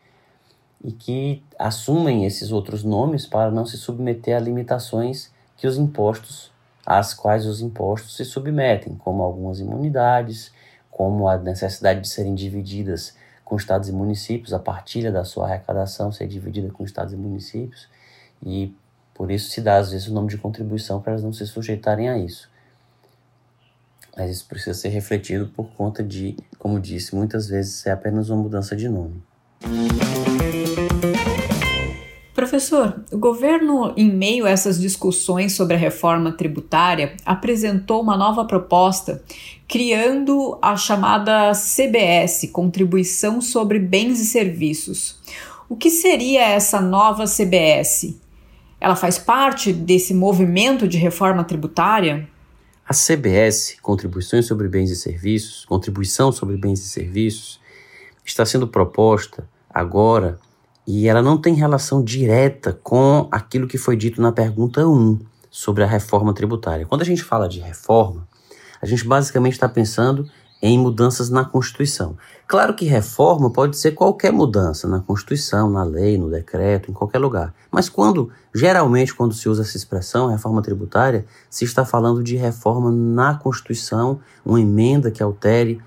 e 0.85 0.93
que 0.93 1.43
assumem 1.59 2.25
esses 2.25 2.53
outros 2.53 2.85
nomes 2.85 3.27
para 3.27 3.51
não 3.51 3.67
se 3.67 3.77
submeter 3.77 4.37
a 4.37 4.41
limitações 4.41 5.33
que 5.57 5.67
os 5.67 5.77
impostos 5.77 6.53
às 6.87 7.13
quais 7.13 7.45
os 7.45 7.61
impostos 7.61 8.17
se 8.17 8.25
submetem, 8.25 8.95
como 8.95 9.21
algumas 9.21 9.59
imunidades, 9.59 10.53
como 10.93 11.27
a 11.27 11.37
necessidade 11.37 12.03
de 12.03 12.09
serem 12.09 12.37
divididas 12.37 13.17
com 13.45 13.57
estados 13.57 13.89
e 13.89 13.93
municípios, 13.93 14.53
a 14.53 14.61
partilha 14.61 15.11
da 15.11 15.25
sua 15.25 15.47
arrecadação 15.47 16.13
ser 16.13 16.29
dividida 16.29 16.71
com 16.71 16.85
estados 16.85 17.13
e 17.13 17.17
municípios, 17.17 17.89
e 18.41 18.73
por 19.21 19.31
isso 19.31 19.51
se 19.51 19.61
dá 19.61 19.77
às 19.77 19.91
vezes 19.91 20.09
o 20.09 20.15
nome 20.15 20.31
de 20.31 20.39
contribuição 20.39 20.99
para 20.99 21.13
elas 21.13 21.23
não 21.23 21.31
se 21.31 21.47
sujeitarem 21.47 22.09
a 22.09 22.17
isso. 22.17 22.49
Mas 24.17 24.31
isso 24.31 24.47
precisa 24.49 24.73
ser 24.73 24.89
refletido 24.89 25.47
por 25.49 25.67
conta 25.73 26.03
de, 26.03 26.39
como 26.59 26.81
disse, 26.81 27.15
muitas 27.15 27.47
vezes 27.47 27.85
é 27.85 27.91
apenas 27.91 28.31
uma 28.31 28.43
mudança 28.43 28.75
de 28.75 28.89
nome. 28.89 29.23
Professor, 32.35 33.05
o 33.13 33.19
governo, 33.19 33.93
em 33.95 34.11
meio 34.11 34.47
a 34.47 34.51
essas 34.51 34.81
discussões 34.81 35.53
sobre 35.53 35.77
a 35.77 35.79
reforma 35.79 36.33
tributária, 36.33 37.15
apresentou 37.23 38.01
uma 38.01 38.17
nova 38.17 38.47
proposta 38.47 39.23
criando 39.69 40.59
a 40.63 40.79
chamada 40.79 41.53
CBS 41.53 42.49
Contribuição 42.51 43.43
sobre 43.43 43.79
Bens 43.79 44.19
e 44.19 44.25
Serviços. 44.25 45.21
O 45.69 45.77
que 45.77 45.91
seria 45.91 46.49
essa 46.49 46.81
nova 46.81 47.27
CBS? 47.27 48.19
Ela 48.81 48.97
faz 48.97 49.19
parte 49.19 49.73
desse 49.73 50.15
movimento 50.15 50.89
de 50.89 50.97
reforma 50.97 51.45
tributária? 51.45 52.27
A 52.89 52.95
CBS, 52.95 53.77
Contribuições 53.83 54.47
sobre 54.47 54.69
Bens 54.69 54.91
e 54.91 54.97
Serviços, 54.97 55.65
Contribuição 55.67 56.33
sobre 56.33 56.57
Bens 56.57 56.81
e 56.81 56.89
Serviços, 56.89 57.61
está 58.25 58.45
sendo 58.47 58.67
proposta 58.67 59.49
agora 59.69 60.39
e 60.87 61.07
ela 61.07 61.23
não 61.23 61.39
tem 61.39 61.55
relação 61.55 62.03
direta 62.03 62.73
com 62.83 63.29
aquilo 63.31 63.69
que 63.69 63.79
foi 63.79 63.97
dito 63.97 64.21
na 64.21 64.33
pergunta 64.33 64.87
1 64.87 65.21
sobre 65.51 65.85
a 65.85 65.87
reforma 65.87 66.33
tributária. 66.33 66.87
Quando 66.87 67.03
a 67.03 67.05
gente 67.05 67.23
fala 67.23 67.49
de 67.49 67.61
reforma, 67.61 68.27
a 68.81 68.87
gente 68.87 69.05
basicamente 69.07 69.53
está 69.53 69.69
pensando 69.69 70.29
em 70.63 70.79
mudanças 70.79 71.31
na 71.31 71.45
Constituição. 71.45 72.17
Claro 72.47 72.75
que 72.75 72.85
reforma 72.85 73.51
pode 73.51 73.77
ser 73.77 73.93
qualquer 73.93 74.33
mudança 74.33 74.87
na 74.87 75.01
Constituição, 75.01 75.71
na 75.71 75.83
lei, 75.83 76.19
no 76.19 76.29
decreto, 76.29 76.91
em 76.91 76.95
qualquer 76.95 77.19
lugar. 77.19 77.55
Mas 77.71 77.89
quando, 77.89 78.31
geralmente, 78.55 79.15
quando 79.15 79.33
se 79.33 79.49
usa 79.49 79.63
essa 79.63 79.77
expressão, 79.77 80.29
reforma 80.29 80.61
tributária, 80.61 81.25
se 81.49 81.65
está 81.65 81.85
falando 81.85 82.23
de 82.23 82.37
reforma 82.37 82.91
na 82.91 83.35
Constituição, 83.35 84.21
uma 84.45 84.61
emenda 84.61 85.11
que 85.11 85.23
altere 85.23 85.81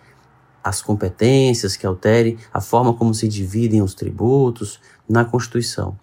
as 0.64 0.82
competências, 0.82 1.76
que 1.76 1.86
altere 1.86 2.40
a 2.52 2.62
forma 2.62 2.94
como 2.94 3.14
se 3.14 3.28
dividem 3.28 3.82
os 3.82 3.94
tributos 3.94 4.80
na 5.08 5.26
Constituição. 5.26 5.98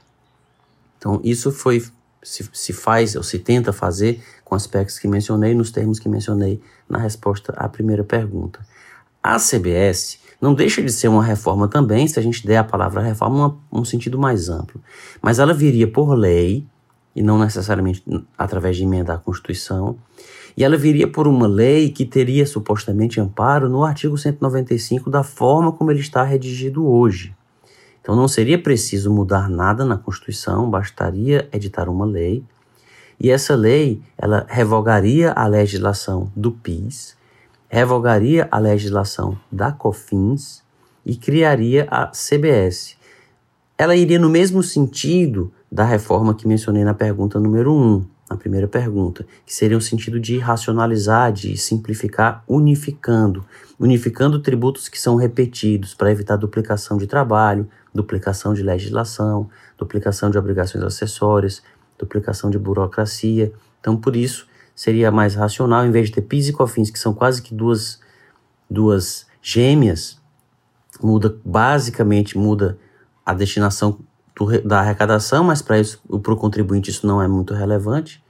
Então, 0.98 1.18
isso 1.24 1.50
foi 1.50 1.82
se, 2.22 2.48
se 2.52 2.72
faz 2.72 3.16
ou 3.16 3.22
se 3.22 3.38
tenta 3.38 3.72
fazer 3.72 4.22
com 4.50 4.56
aspectos 4.56 4.98
que 4.98 5.06
mencionei, 5.06 5.54
nos 5.54 5.70
termos 5.70 6.00
que 6.00 6.08
mencionei 6.08 6.60
na 6.88 6.98
resposta 6.98 7.52
à 7.56 7.68
primeira 7.68 8.02
pergunta. 8.02 8.58
A 9.22 9.38
CBS 9.38 10.18
não 10.40 10.54
deixa 10.54 10.82
de 10.82 10.90
ser 10.90 11.06
uma 11.06 11.22
reforma 11.22 11.68
também, 11.68 12.08
se 12.08 12.18
a 12.18 12.22
gente 12.22 12.44
der 12.44 12.56
a 12.56 12.64
palavra 12.64 13.00
reforma 13.00 13.56
um 13.70 13.84
sentido 13.84 14.18
mais 14.18 14.48
amplo, 14.48 14.82
mas 15.22 15.38
ela 15.38 15.54
viria 15.54 15.86
por 15.86 16.14
lei, 16.14 16.66
e 17.14 17.22
não 17.22 17.38
necessariamente 17.38 18.02
através 18.36 18.76
de 18.76 18.82
emenda 18.82 19.14
à 19.14 19.18
Constituição, 19.18 19.96
e 20.56 20.64
ela 20.64 20.76
viria 20.76 21.06
por 21.06 21.28
uma 21.28 21.46
lei 21.46 21.90
que 21.90 22.04
teria 22.04 22.44
supostamente 22.44 23.20
amparo 23.20 23.68
no 23.68 23.84
artigo 23.84 24.18
195 24.18 25.08
da 25.08 25.22
forma 25.22 25.70
como 25.70 25.92
ele 25.92 26.00
está 26.00 26.24
redigido 26.24 26.84
hoje. 26.84 27.32
Então 28.00 28.16
não 28.16 28.26
seria 28.26 28.60
preciso 28.60 29.12
mudar 29.12 29.48
nada 29.48 29.84
na 29.84 29.96
Constituição, 29.96 30.68
bastaria 30.68 31.48
editar 31.52 31.88
uma 31.88 32.04
lei, 32.04 32.42
e 33.20 33.30
essa 33.30 33.54
lei 33.54 34.00
ela 34.16 34.46
revogaria 34.48 35.32
a 35.32 35.46
legislação 35.46 36.32
do 36.34 36.50
PIS, 36.50 37.14
revogaria 37.68 38.48
a 38.50 38.58
legislação 38.58 39.38
da 39.52 39.70
COFINS 39.70 40.62
e 41.04 41.14
criaria 41.14 41.86
a 41.90 42.06
CBS. 42.06 42.96
Ela 43.76 43.94
iria 43.94 44.18
no 44.18 44.30
mesmo 44.30 44.62
sentido 44.62 45.52
da 45.70 45.84
reforma 45.84 46.34
que 46.34 46.48
mencionei 46.48 46.82
na 46.82 46.94
pergunta 46.94 47.38
número 47.38 47.72
1, 47.72 48.04
na 48.30 48.36
primeira 48.36 48.68
pergunta, 48.68 49.26
que 49.44 49.54
seria 49.54 49.76
o 49.76 49.80
sentido 49.80 50.18
de 50.18 50.38
racionalizar, 50.38 51.32
de 51.32 51.56
simplificar, 51.56 52.44
unificando, 52.48 53.44
unificando 53.78 54.38
tributos 54.38 54.88
que 54.88 55.00
são 55.00 55.16
repetidos 55.16 55.94
para 55.94 56.10
evitar 56.10 56.36
duplicação 56.36 56.96
de 56.96 57.06
trabalho, 57.06 57.68
duplicação 57.92 58.54
de 58.54 58.62
legislação, 58.62 59.48
duplicação 59.76 60.30
de 60.30 60.38
obrigações 60.38 60.84
acessórias, 60.84 61.62
duplicação 62.00 62.50
de 62.50 62.58
burocracia. 62.58 63.52
Então, 63.80 63.96
por 63.96 64.16
isso, 64.16 64.46
seria 64.74 65.10
mais 65.10 65.34
racional, 65.34 65.86
em 65.86 65.90
vez 65.90 66.08
de 66.08 66.14
ter 66.14 66.22
PIS 66.22 66.48
e 66.48 66.52
COFINS, 66.52 66.90
que 66.90 66.98
são 66.98 67.12
quase 67.12 67.42
que 67.42 67.54
duas, 67.54 68.00
duas 68.68 69.26
gêmeas, 69.42 70.18
muda 71.02 71.36
basicamente 71.44 72.36
muda 72.36 72.78
a 73.24 73.32
destinação 73.32 73.98
do, 74.34 74.60
da 74.62 74.80
arrecadação, 74.80 75.44
mas 75.44 75.62
para 75.62 75.76
o 76.10 76.36
contribuinte 76.36 76.90
isso 76.90 77.06
não 77.06 77.22
é 77.22 77.28
muito 77.28 77.54
relevante, 77.54 78.22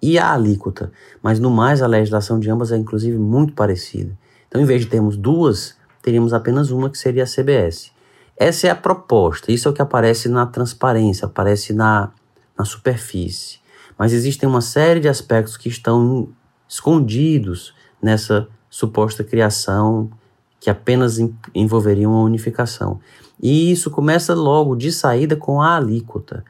e 0.00 0.18
a 0.18 0.32
alíquota. 0.32 0.90
Mas 1.22 1.38
no 1.38 1.50
mais 1.50 1.80
a 1.80 1.86
legislação 1.86 2.40
de 2.40 2.50
ambas 2.50 2.72
é 2.72 2.76
inclusive 2.76 3.16
muito 3.16 3.52
parecida. 3.52 4.16
Então, 4.48 4.60
em 4.60 4.64
vez 4.64 4.82
de 4.82 4.88
termos 4.88 5.16
duas, 5.16 5.76
teríamos 6.02 6.32
apenas 6.32 6.70
uma 6.70 6.90
que 6.90 6.98
seria 6.98 7.22
a 7.22 7.26
CBS. 7.26 7.92
Essa 8.36 8.66
é 8.66 8.70
a 8.70 8.74
proposta, 8.74 9.52
isso 9.52 9.68
é 9.68 9.70
o 9.70 9.74
que 9.74 9.82
aparece 9.82 10.28
na 10.28 10.46
transparência, 10.46 11.26
aparece 11.26 11.72
na, 11.72 12.10
na 12.58 12.64
superfície. 12.64 13.60
Mas 13.98 14.12
existem 14.12 14.48
uma 14.48 14.60
série 14.60 15.00
de 15.00 15.08
aspectos 15.08 15.56
que 15.56 15.68
estão 15.68 16.28
escondidos 16.68 17.74
nessa 18.00 18.48
suposta 18.68 19.22
criação 19.22 20.10
que 20.58 20.70
apenas 20.70 21.18
envolveriam 21.54 22.14
a 22.14 22.22
unificação. 22.22 23.00
E 23.42 23.72
isso 23.72 23.90
começa 23.90 24.32
logo 24.34 24.76
de 24.76 24.92
saída 24.92 25.34
com 25.34 25.60
a 25.60 25.76
alíquota, 25.76 26.44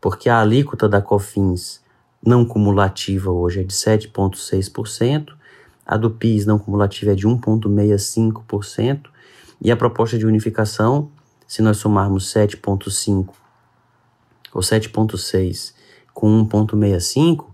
porque 0.00 0.28
a 0.28 0.40
alíquota 0.40 0.86
da 0.86 1.00
COFINS 1.00 1.82
não 2.24 2.44
cumulativa 2.44 3.30
hoje 3.30 3.60
é 3.60 3.64
de 3.64 3.74
7,6%, 3.74 5.32
a 5.86 5.96
do 5.96 6.10
PIS 6.10 6.46
não 6.46 6.58
cumulativa 6.58 7.12
é 7.12 7.14
de 7.14 7.26
1,65%, 7.26 9.06
e 9.60 9.70
a 9.70 9.76
proposta 9.76 10.18
de 10.18 10.26
unificação 10.26 11.10
se 11.46 11.62
nós 11.62 11.78
somarmos 11.78 12.32
7.5 12.32 13.43
ou 14.54 14.62
7.6 14.62 15.74
com 16.14 16.46
1.65, 16.46 17.46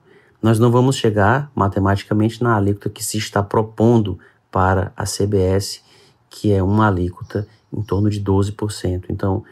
nós 0.43 0.59
não 0.59 0.71
vamos 0.71 0.97
chegar 0.97 1.51
matematicamente 1.55 2.43
na 2.43 2.57
alíquota 2.57 2.91
que 2.91 3.03
se 3.03 3.19
está 3.19 3.43
propondo 3.43 4.19
para 4.51 4.93
a 4.97 5.05
CBS, 5.05 5.83
que 6.29 6.53
é 6.53 6.63
uma 6.63 6.87
alíquota 6.87 7.47
em 7.73 7.83
torno 7.83 8.11
de 8.11 8.23
12%. 8.23 9.07
Então, 9.09 9.43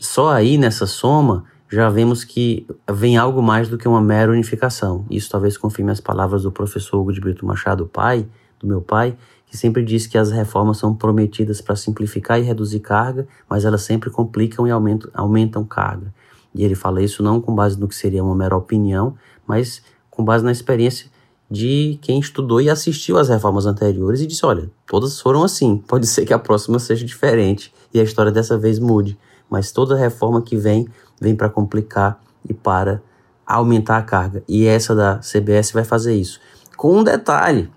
só 0.00 0.30
aí 0.30 0.56
nessa 0.56 0.86
soma 0.86 1.44
já 1.70 1.88
vemos 1.88 2.22
que 2.22 2.66
vem 2.92 3.16
algo 3.16 3.42
mais 3.42 3.68
do 3.68 3.76
que 3.76 3.88
uma 3.88 4.00
mera 4.00 4.30
unificação. 4.30 5.04
Isso 5.10 5.30
talvez 5.30 5.58
confirme 5.58 5.90
as 5.90 6.00
palavras 6.00 6.42
do 6.44 6.52
professor 6.52 6.98
Hugo 6.98 7.12
de 7.12 7.20
Brito 7.20 7.44
Machado, 7.44 7.86
pai, 7.86 8.26
do 8.60 8.66
meu 8.66 8.80
pai, 8.80 9.16
que 9.46 9.56
sempre 9.56 9.84
diz 9.84 10.06
que 10.06 10.16
as 10.16 10.30
reformas 10.30 10.78
são 10.78 10.94
prometidas 10.94 11.60
para 11.60 11.76
simplificar 11.76 12.38
e 12.38 12.42
reduzir 12.42 12.80
carga, 12.80 13.26
mas 13.48 13.64
elas 13.64 13.82
sempre 13.82 14.10
complicam 14.10 14.66
e 14.66 14.70
aumentam, 14.70 15.10
aumentam 15.14 15.64
carga. 15.64 16.14
E 16.56 16.64
ele 16.64 16.74
fala 16.74 17.02
isso 17.02 17.22
não 17.22 17.40
com 17.40 17.54
base 17.54 17.78
no 17.78 17.86
que 17.86 17.94
seria 17.94 18.24
uma 18.24 18.34
mera 18.34 18.56
opinião, 18.56 19.14
mas 19.46 19.82
com 20.10 20.24
base 20.24 20.42
na 20.42 20.50
experiência 20.50 21.10
de 21.50 21.98
quem 22.02 22.18
estudou 22.18 22.60
e 22.60 22.68
assistiu 22.68 23.18
às 23.18 23.28
reformas 23.28 23.66
anteriores 23.66 24.20
e 24.20 24.26
disse: 24.26 24.44
olha, 24.44 24.70
todas 24.86 25.20
foram 25.20 25.44
assim, 25.44 25.76
pode 25.76 26.06
ser 26.06 26.24
que 26.24 26.34
a 26.34 26.38
próxima 26.38 26.78
seja 26.78 27.04
diferente 27.04 27.72
e 27.92 28.00
a 28.00 28.02
história 28.02 28.32
dessa 28.32 28.58
vez 28.58 28.78
mude, 28.78 29.18
mas 29.48 29.70
toda 29.70 29.96
reforma 29.96 30.42
que 30.42 30.56
vem, 30.56 30.88
vem 31.20 31.36
para 31.36 31.48
complicar 31.48 32.20
e 32.48 32.52
para 32.52 33.02
aumentar 33.46 33.98
a 33.98 34.02
carga. 34.02 34.42
E 34.48 34.66
essa 34.66 34.94
da 34.94 35.18
CBS 35.18 35.72
vai 35.72 35.84
fazer 35.84 36.14
isso. 36.14 36.40
Com 36.76 36.98
um 36.98 37.04
detalhe: 37.04 37.70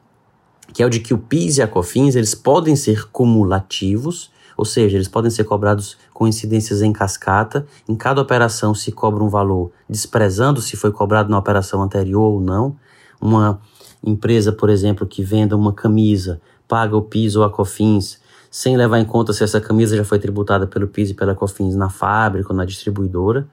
que 0.74 0.82
é 0.82 0.86
o 0.86 0.90
de 0.90 1.00
que 1.00 1.14
o 1.14 1.18
PIS 1.18 1.58
e 1.58 1.62
a 1.62 1.68
COFINS 1.68 2.16
eles 2.16 2.34
podem 2.34 2.76
ser 2.76 3.10
cumulativos, 3.12 4.32
ou 4.60 4.66
seja, 4.66 4.98
eles 4.98 5.08
podem 5.08 5.32
ser 5.32 5.46
cobrados 5.46 5.98
com 6.14 6.28
incidências 6.28 6.82
em 6.82 6.92
cascata. 6.92 7.66
Em 7.88 7.96
cada 7.96 8.22
operação 8.22 8.76
se 8.76 8.92
cobra 8.92 9.24
um 9.24 9.30
valor, 9.30 9.72
desprezando 9.90 10.62
se 10.62 10.76
foi 10.76 10.92
cobrado 10.92 11.30
na 11.30 11.38
operação 11.38 11.82
anterior 11.82 12.34
ou 12.34 12.42
não. 12.42 12.76
Uma 13.22 13.62
empresa, 14.04 14.52
por 14.52 14.70
exemplo, 14.70 15.08
que 15.08 15.24
venda 15.24 15.56
uma 15.56 15.72
camisa, 15.72 16.42
paga 16.68 16.98
o 16.98 17.02
PIS 17.02 17.38
ou 17.38 17.46
a 17.46 17.50
COFINS, 17.50 18.20
sem 18.52 18.76
levar 18.76 19.00
em 19.00 19.06
conta 19.06 19.32
se 19.32 19.46
essa 19.46 19.62
camisa 19.62 19.96
já 19.96 20.04
foi 20.04 20.20
tributada 20.20 20.68
pelo 20.68 20.90
PIS 20.90 21.12
e 21.12 21.14
pela 21.14 21.34
COFINS 21.34 21.78
na 21.78 21.90
fábrica 21.90 22.52
ou 22.52 22.58
na 22.58 22.66
distribuidora. 22.66 23.48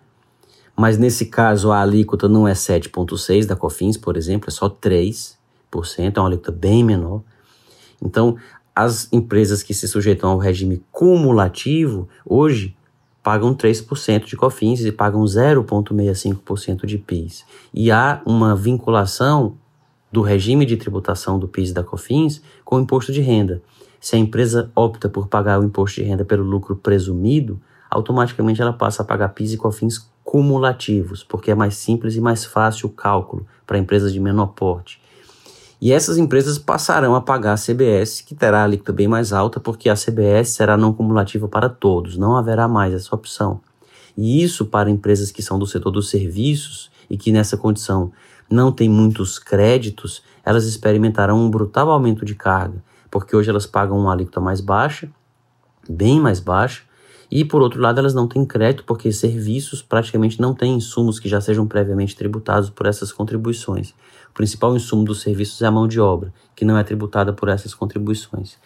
Mas 0.77 0.99
nesse 0.99 1.27
caso 1.27 1.71
a 1.71 1.83
alíquota 1.83 2.29
não 2.29 2.49
é 2.49 2.53
7,6 2.53 3.47
da 3.47 3.55
COFINS, 3.55 3.97
por 3.97 4.17
exemplo, 4.17 4.49
é 4.49 4.51
só 4.51 4.69
3 4.69 5.37
é 5.99 6.19
uma 6.19 6.27
alíquota 6.27 6.51
bem 6.51 6.83
menor. 6.83 7.23
Então, 8.03 8.37
as 8.77 9.11
empresas 9.11 9.63
que 9.63 9.73
se 9.73 9.89
sujeitam 9.89 10.29
ao 10.29 10.37
regime 10.37 10.85
cumulativo, 10.93 12.07
hoje, 12.27 12.77
pagam 13.23 13.55
3% 13.55 14.27
de 14.27 14.37
COFINS 14.37 14.83
e 14.85 14.93
pagam 14.93 15.25
0,65% 15.25 16.85
de 16.85 16.99
PIS. 16.99 17.47
E 17.73 17.91
há 17.91 18.21
uma 18.27 18.55
vinculação 18.55 19.57
do 20.13 20.21
regime 20.21 20.67
de 20.67 20.77
tributação 20.77 21.39
do 21.39 21.49
PIS 21.49 21.71
e 21.71 21.73
da 21.73 21.83
COFINS 21.83 22.43
com 22.67 22.77
o 22.77 22.81
imposto 22.81 23.11
de 23.13 23.23
renda. 23.23 23.63
Se 23.99 24.15
a 24.15 24.19
empresa 24.19 24.71
opta 24.77 25.09
por 25.09 25.27
pagar 25.27 25.59
o 25.59 25.65
imposto 25.65 26.03
de 26.03 26.07
renda 26.07 26.25
pelo 26.25 26.45
lucro 26.45 26.77
presumido, 26.77 27.59
automaticamente 27.91 28.61
ela 28.61 28.75
passa 28.75 29.01
a 29.01 29.07
pagar 29.07 29.31
PIS 29.31 29.55
e 29.55 29.57
COFINS 29.57 30.07
cumulativos, 30.23 31.25
porque 31.25 31.51
é 31.51 31.55
mais 31.55 31.77
simples 31.77 32.15
e 32.15 32.21
mais 32.21 32.45
fácil 32.45 32.91
o 32.91 32.93
cálculo 32.93 33.47
para 33.67 33.79
empresas 33.79 34.13
de 34.13 34.21
menor 34.21 34.49
porte. 34.49 35.01
E 35.81 35.93
essas 35.93 36.17
empresas 36.17 36.59
passarão 36.59 37.15
a 37.15 37.21
pagar 37.21 37.53
a 37.53 37.57
CBS, 37.57 38.23
que 38.23 38.35
terá 38.35 38.61
a 38.61 38.65
alíquota 38.65 38.93
bem 38.93 39.07
mais 39.07 39.33
alta, 39.33 39.61
porque 39.61 39.91
a 39.91 39.95
CBS 39.95 40.51
será 40.51 40.77
não 40.77 40.93
cumulativa 40.93 41.47
para 41.49 41.69
todos, 41.69 42.17
não 42.17 42.37
haverá 42.37 42.67
mais 42.67 42.95
essa 42.95 43.15
opção. 43.15 43.61
E 44.17 44.43
isso 44.43 44.65
para 44.65 44.91
empresas 44.91 45.31
que 45.31 45.43
são 45.43 45.59
do 45.59 45.67
setor 45.67 45.91
dos 45.91 46.09
serviços 46.09 46.91
e 47.11 47.19
que 47.19 47.31
nessa 47.31 47.57
condição 47.59 48.11
não 48.51 48.73
têm 48.73 48.89
muitos 48.89 49.39
créditos, 49.39 50.23
elas 50.45 50.65
experimentarão 50.65 51.39
um 51.39 51.51
brutal 51.51 51.91
aumento 51.91 52.25
de 52.25 52.35
carga, 52.35 52.83
porque 53.11 53.37
hoje 53.37 53.51
elas 53.51 53.67
pagam 53.67 53.99
uma 53.99 54.13
alíquota 54.13 54.41
mais 54.41 54.61
baixa, 54.61 55.11
bem 55.89 56.19
mais 56.19 56.41
baixa, 56.41 56.83
E, 57.31 57.45
por 57.45 57.61
outro 57.61 57.81
lado, 57.81 57.99
elas 57.99 58.15
não 58.15 58.29
têm 58.29 58.45
crédito 58.45 58.85
porque 58.85 59.11
serviços 59.11 59.83
praticamente 59.83 60.41
não 60.41 60.55
têm 60.55 60.77
insumos 60.77 61.19
que 61.19 61.29
já 61.29 61.41
sejam 61.41 61.67
previamente 61.67 62.15
tributados 62.15 62.71
por 62.71 62.87
essas 62.87 63.13
contribuições. 63.13 63.91
O 64.31 64.35
principal 64.35 64.77
insumo 64.77 65.05
dos 65.05 65.23
serviços 65.23 65.61
é 65.61 65.67
a 65.67 65.71
mão 65.71 65.89
de 65.89 66.01
obra, 66.01 66.33
que 66.55 66.65
não 66.65 66.79
é 66.79 66.85
tributada 66.85 67.33
por 67.33 67.49
essas 67.49 67.75
contribuições. 67.75 68.57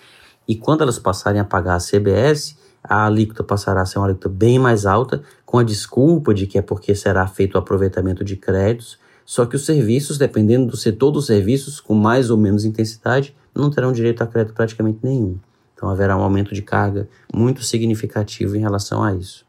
E 0.46 0.56
quando 0.56 0.82
elas 0.82 0.98
passarem 0.98 1.40
a 1.40 1.44
pagar 1.44 1.76
a 1.76 1.80
CBS, 1.80 2.56
a 2.82 3.06
alíquota 3.06 3.44
passará 3.44 3.82
a 3.82 3.86
ser 3.86 3.98
uma 3.98 4.06
alíquota 4.06 4.28
bem 4.28 4.58
mais 4.58 4.84
alta, 4.84 5.22
com 5.46 5.58
a 5.58 5.62
desculpa 5.62 6.34
de 6.34 6.46
que 6.46 6.58
é 6.58 6.62
porque 6.62 6.94
será 6.94 7.26
feito 7.26 7.54
o 7.54 7.58
aproveitamento 7.58 8.24
de 8.24 8.36
créditos, 8.36 8.98
só 9.24 9.46
que 9.46 9.54
os 9.54 9.64
serviços, 9.64 10.18
dependendo 10.18 10.66
do 10.66 10.76
setor 10.76 11.12
dos 11.12 11.26
serviços, 11.26 11.78
com 11.78 11.94
mais 11.94 12.30
ou 12.30 12.36
menos 12.36 12.64
intensidade, 12.64 13.34
não 13.54 13.70
terão 13.70 13.92
direito 13.92 14.22
a 14.22 14.26
crédito 14.26 14.54
praticamente 14.54 14.98
nenhum. 15.02 15.38
Então 15.80 15.88
haverá 15.88 16.14
um 16.14 16.20
aumento 16.20 16.54
de 16.54 16.60
carga 16.60 17.08
muito 17.32 17.62
significativo 17.62 18.54
em 18.54 18.60
relação 18.60 19.02
a 19.02 19.14
isso. 19.14 19.46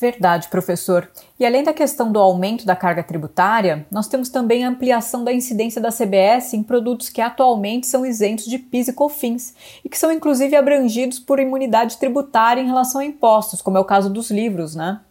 Verdade, 0.00 0.48
professor. 0.48 1.10
E 1.38 1.44
além 1.44 1.62
da 1.62 1.74
questão 1.74 2.10
do 2.10 2.18
aumento 2.18 2.64
da 2.64 2.74
carga 2.74 3.02
tributária, 3.02 3.86
nós 3.90 4.08
temos 4.08 4.30
também 4.30 4.64
a 4.64 4.70
ampliação 4.70 5.22
da 5.22 5.30
incidência 5.30 5.78
da 5.78 5.90
CBS 5.92 6.54
em 6.54 6.62
produtos 6.62 7.10
que 7.10 7.20
atualmente 7.20 7.86
são 7.86 8.06
isentos 8.06 8.46
de 8.46 8.58
PIS 8.58 8.88
e 8.88 8.92
COFINS 8.94 9.54
e 9.84 9.90
que 9.90 9.98
são 9.98 10.10
inclusive 10.10 10.56
abrangidos 10.56 11.18
por 11.18 11.38
imunidade 11.38 11.98
tributária 11.98 12.62
em 12.62 12.66
relação 12.66 13.02
a 13.02 13.04
impostos, 13.04 13.60
como 13.60 13.76
é 13.76 13.80
o 13.80 13.84
caso 13.84 14.08
dos 14.08 14.30
livros, 14.30 14.74
né? 14.74 15.02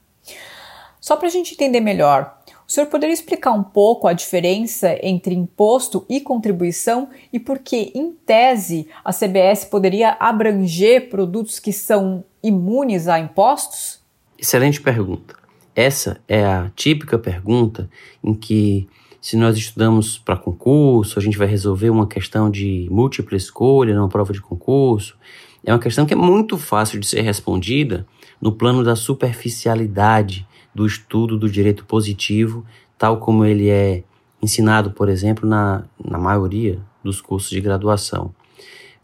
Só 1.00 1.16
para 1.18 1.28
a 1.28 1.32
gente 1.32 1.54
entender 1.54 1.82
melhor, 1.82 2.42
o 2.68 2.72
senhor 2.72 2.88
poderia 2.88 3.14
explicar 3.14 3.52
um 3.52 3.64
pouco 3.64 4.08
a 4.08 4.14
diferença 4.14 4.98
entre 5.02 5.36
imposto 5.36 6.06
e 6.10 6.22
contribuição 6.22 7.10
e 7.32 7.40
por 7.40 7.60
que, 7.60 7.92
em 7.94 8.12
tese, 8.12 8.88
a 9.04 9.12
CBS 9.12 9.66
poderia 9.66 10.16
abranger 10.20 11.10
produtos 11.10 11.60
que 11.60 11.74
são 11.74 12.24
imunes 12.42 13.08
a 13.08 13.20
impostos? 13.20 14.02
Excelente 14.40 14.82
pergunta. 14.82 15.36
Essa 15.76 16.22
é 16.28 16.46
a 16.46 16.72
típica 16.76 17.18
pergunta 17.18 17.90
em 18.24 18.34
que, 18.34 18.88
se 19.20 19.36
nós 19.36 19.58
estudamos 19.58 20.18
para 20.18 20.38
concurso, 20.38 21.18
a 21.18 21.22
gente 21.22 21.38
vai 21.38 21.48
resolver 21.48 21.90
uma 21.90 22.08
questão 22.08 22.50
de 22.50 22.88
múltipla 22.92 23.38
escolha 23.38 23.96
numa 23.96 24.10
prova 24.10 24.32
de 24.32 24.42
concurso. 24.42 25.18
É 25.66 25.74
uma 25.74 25.80
questão 25.80 26.06
que 26.06 26.14
é 26.14 26.18
muito 26.18 26.58
fácil 26.58 27.00
de 27.00 27.08
ser 27.08 27.22
respondida 27.22 28.06
no 28.40 28.52
plano 28.52 28.84
da 28.84 28.96
superficialidade 28.96 30.46
do 30.74 30.86
estudo 30.86 31.38
do 31.38 31.50
direito 31.50 31.86
positivo, 31.86 32.66
tal 32.98 33.18
como 33.18 33.46
ele 33.46 33.70
é 33.70 34.04
ensinado, 34.42 34.92
por 34.92 35.10
exemplo, 35.10 35.48
na, 35.48 35.84
na 36.04 36.18
maioria 36.18 36.80
dos 37.04 37.22
cursos 37.22 37.50
de 37.50 37.62
graduação. 37.62 38.34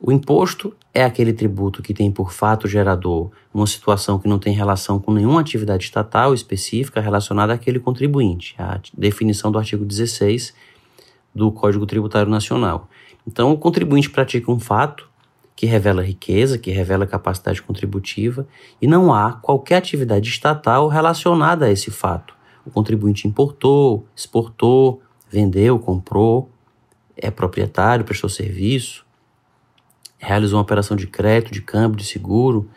O 0.02 0.12
imposto 0.12 0.74
é 0.94 1.04
aquele 1.04 1.34
tributo 1.34 1.82
que 1.82 1.94
tem 1.94 2.10
por 2.10 2.32
fato 2.32 2.68
gerador 2.68 3.32
uma 3.54 3.68
situação 3.68 4.18
que 4.18 4.30
não 4.30 4.40
tem 4.40 4.54
relação 4.54 4.98
com 4.98 5.12
nenhuma 5.12 5.42
atividade 5.42 5.84
estatal 5.84 6.34
específica 6.34 7.02
relacionada 7.02 7.54
àquele 7.54 7.80
contribuinte, 7.80 8.56
a 8.58 8.80
definição 8.98 9.52
do 9.52 9.58
artigo 9.58 9.86
16 9.86 10.54
do 11.36 11.52
Código 11.52 11.86
Tributário 11.86 12.32
Nacional. 12.32 12.88
Então, 13.28 13.52
o 13.52 13.58
contribuinte 13.58 14.10
pratica 14.10 14.50
um 14.50 14.60
fato 14.60 15.10
que 15.60 15.66
revela 15.66 16.01
riqueza, 16.01 16.58
que 16.58 16.72
revela 16.72 17.06
capacidade 17.06 17.62
contributiva, 17.62 18.48
e 18.82 18.88
não 18.88 19.13
há 19.13 19.34
qualquer 19.34 19.75
atividade 19.75 20.30
estatal 20.30 20.88
relacionada 20.88 21.66
a 21.66 21.70
esse 21.70 21.92
fato. 21.92 22.34
O 22.66 22.72
contribuinte 22.72 23.28
importou, 23.28 24.08
exportou, 24.16 25.01
vendeu, 25.30 25.78
comprou, 25.78 26.50
é 27.13 27.30
proprietário, 27.30 28.06
prestou 28.06 28.30
serviço, 28.30 29.06
realizou 30.18 30.56
uma 30.56 30.63
operação 30.63 30.96
de 30.96 31.08
crédito, 31.08 31.51
de 31.51 31.62
câmbio, 31.62 31.98
de 31.98 32.06
seguro. 32.06 32.70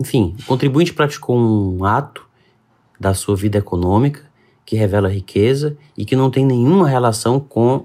Enfim, 0.00 0.34
o 0.40 0.46
contribuinte 0.46 0.94
praticou 0.94 1.36
um 1.36 1.84
ato 1.84 2.26
da 2.98 3.12
sua 3.12 3.36
vida 3.36 3.58
econômica 3.58 4.24
que 4.64 4.76
revela 4.76 5.10
riqueza 5.10 5.76
e 5.94 6.06
que 6.06 6.16
não 6.16 6.30
tem 6.30 6.46
nenhuma 6.46 6.88
relação 6.88 7.38
com 7.38 7.84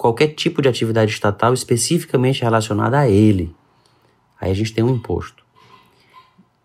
qualquer 0.00 0.28
tipo 0.28 0.62
de 0.62 0.68
atividade 0.68 1.12
estatal 1.12 1.52
especificamente 1.52 2.40
relacionada 2.40 2.98
a 2.98 3.06
ele. 3.06 3.54
Aí 4.40 4.50
a 4.50 4.54
gente 4.54 4.72
tem 4.72 4.82
um 4.82 4.94
imposto. 4.94 5.44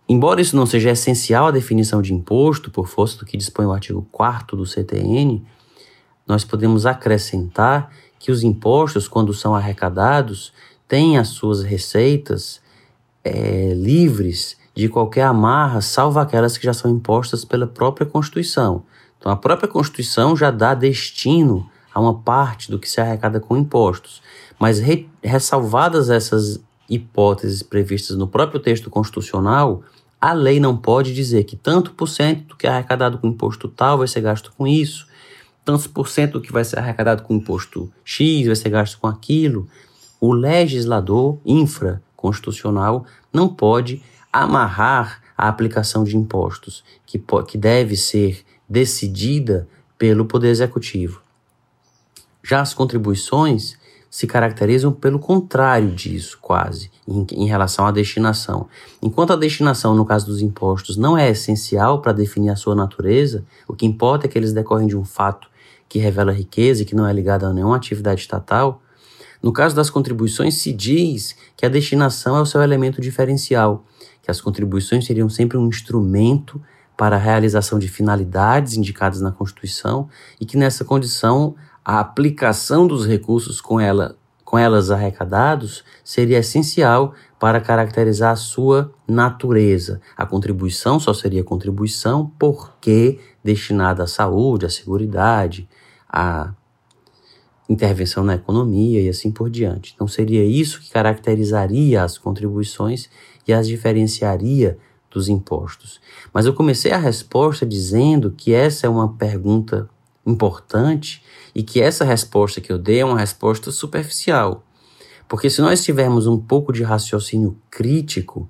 Embora 0.08 0.40
isso 0.40 0.56
não 0.56 0.66
seja 0.66 0.92
essencial 0.92 1.48
à 1.48 1.52
definição 1.52 2.02
de 2.02 2.14
imposto, 2.14 2.72
por 2.72 2.88
força 2.88 3.18
do 3.18 3.26
que 3.26 3.36
dispõe 3.36 3.66
o 3.66 3.74
artigo 3.74 4.08
4 4.10 4.56
do 4.56 4.66
CTN, 4.66 5.46
nós 6.26 6.46
podemos 6.46 6.86
acrescentar 6.86 7.92
que 8.18 8.32
os 8.32 8.42
impostos, 8.42 9.06
quando 9.06 9.34
são 9.34 9.54
arrecadados, 9.54 10.54
têm 10.88 11.18
as 11.18 11.28
suas 11.28 11.62
receitas 11.62 12.62
é, 13.22 13.74
livres 13.74 14.56
de 14.74 14.88
qualquer 14.88 15.24
amarra, 15.24 15.82
salvo 15.82 16.20
aquelas 16.20 16.58
que 16.58 16.66
já 16.66 16.74
são 16.74 16.90
impostas 16.90 17.44
pela 17.44 17.68
própria 17.68 18.08
Constituição. 18.08 18.84
Então, 19.20 19.30
a 19.30 19.36
própria 19.36 19.68
Constituição 19.68 20.38
já 20.38 20.52
dá 20.52 20.74
destino 20.74 21.70
a 21.96 22.02
uma 22.02 22.14
parte 22.14 22.70
do 22.70 22.78
que 22.78 22.90
se 22.90 23.00
arrecada 23.00 23.40
com 23.40 23.56
impostos. 23.56 24.22
Mas 24.60 24.80
re, 24.80 25.10
ressalvadas 25.24 26.10
essas 26.10 26.62
hipóteses 26.90 27.64
previstas 27.64 28.18
no 28.18 28.28
próprio 28.28 28.60
texto 28.60 28.90
constitucional, 28.90 29.82
a 30.20 30.34
lei 30.34 30.60
não 30.60 30.76
pode 30.76 31.14
dizer 31.14 31.46
que 31.46 31.56
tanto 31.56 31.94
por 31.94 32.08
cento 32.08 32.50
do 32.50 32.56
que 32.58 32.68
é 32.68 32.70
arrecadado 32.70 33.18
com 33.18 33.28
imposto 33.28 33.70
tal 33.70 33.98
vai 33.98 34.10
ser 34.10 34.20
gasto 34.20 34.52
com 34.58 34.68
isso, 34.68 35.08
tantos 35.64 35.88
por 35.88 36.10
cento 36.10 36.34
do 36.34 36.42
que 36.42 36.52
vai 36.52 36.66
ser 36.66 36.80
arrecadado 36.80 37.24
com 37.24 37.34
imposto 37.34 37.90
X 38.04 38.46
vai 38.46 38.56
ser 38.58 38.70
gasto 38.70 39.00
com 39.00 39.08
aquilo. 39.08 39.66
O 40.20 40.34
legislador 40.34 41.40
infraconstitucional 41.46 43.06
não 43.32 43.48
pode 43.48 44.04
amarrar 44.34 45.22
a 45.38 45.48
aplicação 45.48 46.04
de 46.04 46.18
impostos, 46.18 46.84
que, 47.06 47.18
que 47.48 47.58
deve 47.58 47.96
ser 47.96 48.44
decidida 48.68 49.66
pelo 49.98 50.26
Poder 50.26 50.50
Executivo. 50.50 51.25
Já 52.46 52.62
as 52.62 52.76
contribuições 52.76 53.76
se 54.08 54.28
caracterizam 54.28 54.92
pelo 54.92 55.18
contrário 55.18 55.90
disso, 55.90 56.38
quase, 56.40 56.92
em, 57.08 57.26
em, 57.32 57.48
relação 57.48 57.88
à 57.88 57.92
destinação. 57.92 58.68
Enquanto 59.02 59.34
a 59.34 59.36
destinação, 59.36 59.96
no 59.96 60.06
caso 60.06 60.28
dos 60.28 60.44
impostos, 60.44 60.96
não 60.96 61.18
é 61.18 61.32
essencial 61.32 62.04
para 62.04 62.12
definir 62.12 62.52
a 62.52 62.56
sua 62.56 62.76
natureza, 62.76 63.44
o 63.68 63.74
que 63.74 63.84
importa 63.84 64.28
é 64.28 64.30
que 64.30 64.38
eles 64.38 64.54
decorrem 64.54 64.88
de 64.88 64.96
um 64.96 65.04
fato 65.04 65.50
que 65.90 65.98
revela 65.98 66.32
riqueza 66.32 66.84
e 66.84 66.86
que 66.86 66.96
não 66.96 67.08
é 67.08 67.12
ligado 67.12 67.48
a 67.48 67.52
nenhuma 67.52 67.76
atividade 67.76 68.22
estatal. 68.22 68.80
No 69.42 69.52
caso 69.52 69.76
das 69.76 69.90
contribuições, 69.90 70.62
se 70.62 70.72
diz 70.72 71.36
que 71.58 71.66
a 71.66 71.70
destinação 71.70 72.38
é 72.38 72.42
o 72.42 72.46
seu 72.46 72.62
elemento 72.62 73.02
diferencial, 73.02 73.84
que 74.22 74.30
as 74.30 74.40
contribuições 74.40 75.08
seriam 75.08 75.30
sempre 75.30 75.58
um 75.58 75.68
instrumento 75.68 76.62
para 76.96 77.16
a 77.16 77.20
realização 77.20 77.80
de 77.80 77.88
finalidades 77.88 78.76
indicadas 78.76 79.20
na 79.20 79.32
Constituição 79.32 80.08
e 80.40 80.46
que 80.46 80.58
nessa 80.58 80.86
condição 80.86 81.56
a 81.86 82.00
aplicação 82.00 82.88
dos 82.88 83.06
recursos 83.06 83.62
com, 83.62 83.80
ela, 83.80 84.18
com 84.44 84.58
elas 84.58 84.90
arrecadados 84.90 85.84
seria 86.04 86.40
essencial 86.40 87.14
para 87.40 87.62
caracterizar 87.62 88.32
a 88.32 88.36
sua 88.36 88.92
natureza. 89.08 90.02
A 90.18 90.26
contribuição 90.26 91.00
só 91.00 91.14
seria 91.14 91.44
contribuição 91.44 92.32
porque 92.40 93.20
destinada 93.44 94.04
à 94.04 94.08
saúde, 94.08 94.66
à 94.66 94.70
seguridade, 94.70 95.70
à 96.10 96.52
intervenção 97.70 98.24
na 98.24 98.34
economia 98.34 99.02
e 99.02 99.08
assim 99.08 99.30
por 99.30 99.48
diante. 99.48 99.94
Então 99.94 100.08
seria 100.08 100.44
isso 100.44 100.82
que 100.82 100.90
caracterizaria 100.90 102.02
as 102.02 102.18
contribuições 102.18 103.10
e 103.48 103.54
as 103.54 103.68
diferenciaria 103.68 104.78
dos 105.12 105.30
impostos. 105.30 106.02
Mas 106.34 106.48
eu 106.48 106.54
comecei 106.54 106.92
a 106.92 106.98
resposta 106.98 107.64
dizendo 107.64 108.32
que 108.32 108.54
essa 108.54 108.88
é 108.88 108.90
uma 108.90 109.14
pergunta 109.14 109.88
importante 110.26 111.24
e 111.56 111.64
que 111.64 111.80
essa 111.80 112.04
resposta 112.04 112.60
que 112.60 112.72
eu 112.72 112.78
dei 112.78 113.00
é 113.00 113.06
uma 113.06 113.18
resposta 113.18 113.72
superficial. 113.72 114.64
Porque 115.28 115.50
se 115.50 115.62
nós 115.62 115.84
tivermos 115.84 116.28
um 116.28 116.38
pouco 116.38 116.74
de 116.74 116.84
raciocínio 116.84 117.58
crítico, 117.72 118.48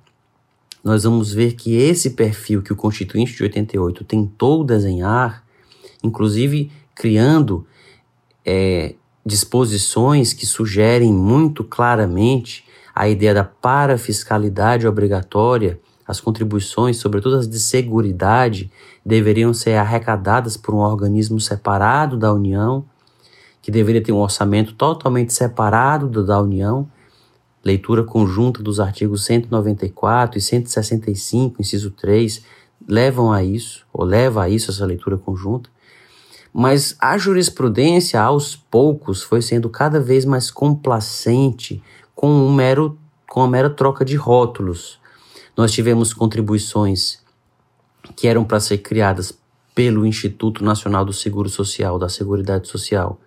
nós 0.83 1.03
vamos 1.03 1.31
ver 1.31 1.53
que 1.53 1.75
esse 1.75 2.11
perfil 2.11 2.61
que 2.61 2.73
o 2.73 2.75
Constituinte 2.75 3.33
de 3.33 3.43
88 3.43 4.03
tentou 4.03 4.63
desenhar, 4.63 5.43
inclusive 6.03 6.71
criando 6.95 7.65
é, 8.43 8.95
disposições 9.25 10.33
que 10.33 10.45
sugerem 10.45 11.13
muito 11.13 11.63
claramente 11.63 12.65
a 12.93 13.07
ideia 13.07 13.33
da 13.33 13.43
parafiscalidade 13.43 14.87
obrigatória 14.87 15.79
as 16.07 16.21
contribuições, 16.21 16.97
sobretudo 16.97 17.37
as 17.37 17.47
de 17.47 17.59
seguridade, 17.59 18.71
deveriam 19.03 19.53
ser 19.53 19.73
arrecadadas 19.73 20.55
por 20.55 20.75
um 20.75 20.79
organismo 20.79 21.39
separado 21.39 22.17
da 22.17 22.31
União, 22.31 22.85
que 23.65 23.71
deveria 23.71 23.99
ter 23.99 24.12
um 24.12 24.19
orçamento 24.19 24.75
totalmente 24.75 25.34
separado 25.34 26.08
do 26.08 26.23
da 26.23 26.39
União. 26.39 26.88
Leitura 27.63 28.04
conjunta 28.04 28.62
dos 28.62 28.80
artigos 28.80 29.25
194 29.25 30.38
e 30.38 30.41
165, 30.41 31.60
inciso 31.60 31.89
3, 31.89 32.43
levam 32.88 33.32
a 33.32 33.43
isso, 33.43 33.84
ou 33.91 34.06
leva 34.06 34.43
a 34.43 34.49
isso 34.49 34.69
essa 34.69 34.86
leitura 34.86 35.17
conjunta. 35.17 35.67
Mas 36.54 36.95
a 36.99 37.17
jurisprudência, 37.17 38.21
aos 38.21 38.56
poucos, 38.56 39.23
foi 39.23 39.41
sendo 39.41 39.67
cada 39.67 39.99
vez 39.99 40.25
mais 40.25 40.51
complacente 40.51 41.82
com 42.13 42.30
um 42.30 42.54
mero 42.54 42.99
com 43.28 43.41
a 43.41 43.47
mera 43.47 43.71
troca 43.71 44.06
de 44.06 44.15
rótulos. 44.15 44.99
Nós 45.58 45.71
tivemos 45.71 46.13
contribuições 46.13 47.17
que 48.15 48.28
eram 48.28 48.45
para 48.45 48.60
ser 48.60 48.78
criadas 48.78 49.36
pelo 49.73 50.06
Instituto 50.06 50.63
Nacional 50.63 51.04
do 51.04 51.12
Seguro 51.12 51.49
Social, 51.49 51.97
da 51.97 52.08
Seguridade 52.08 52.67
Social, 52.67 53.19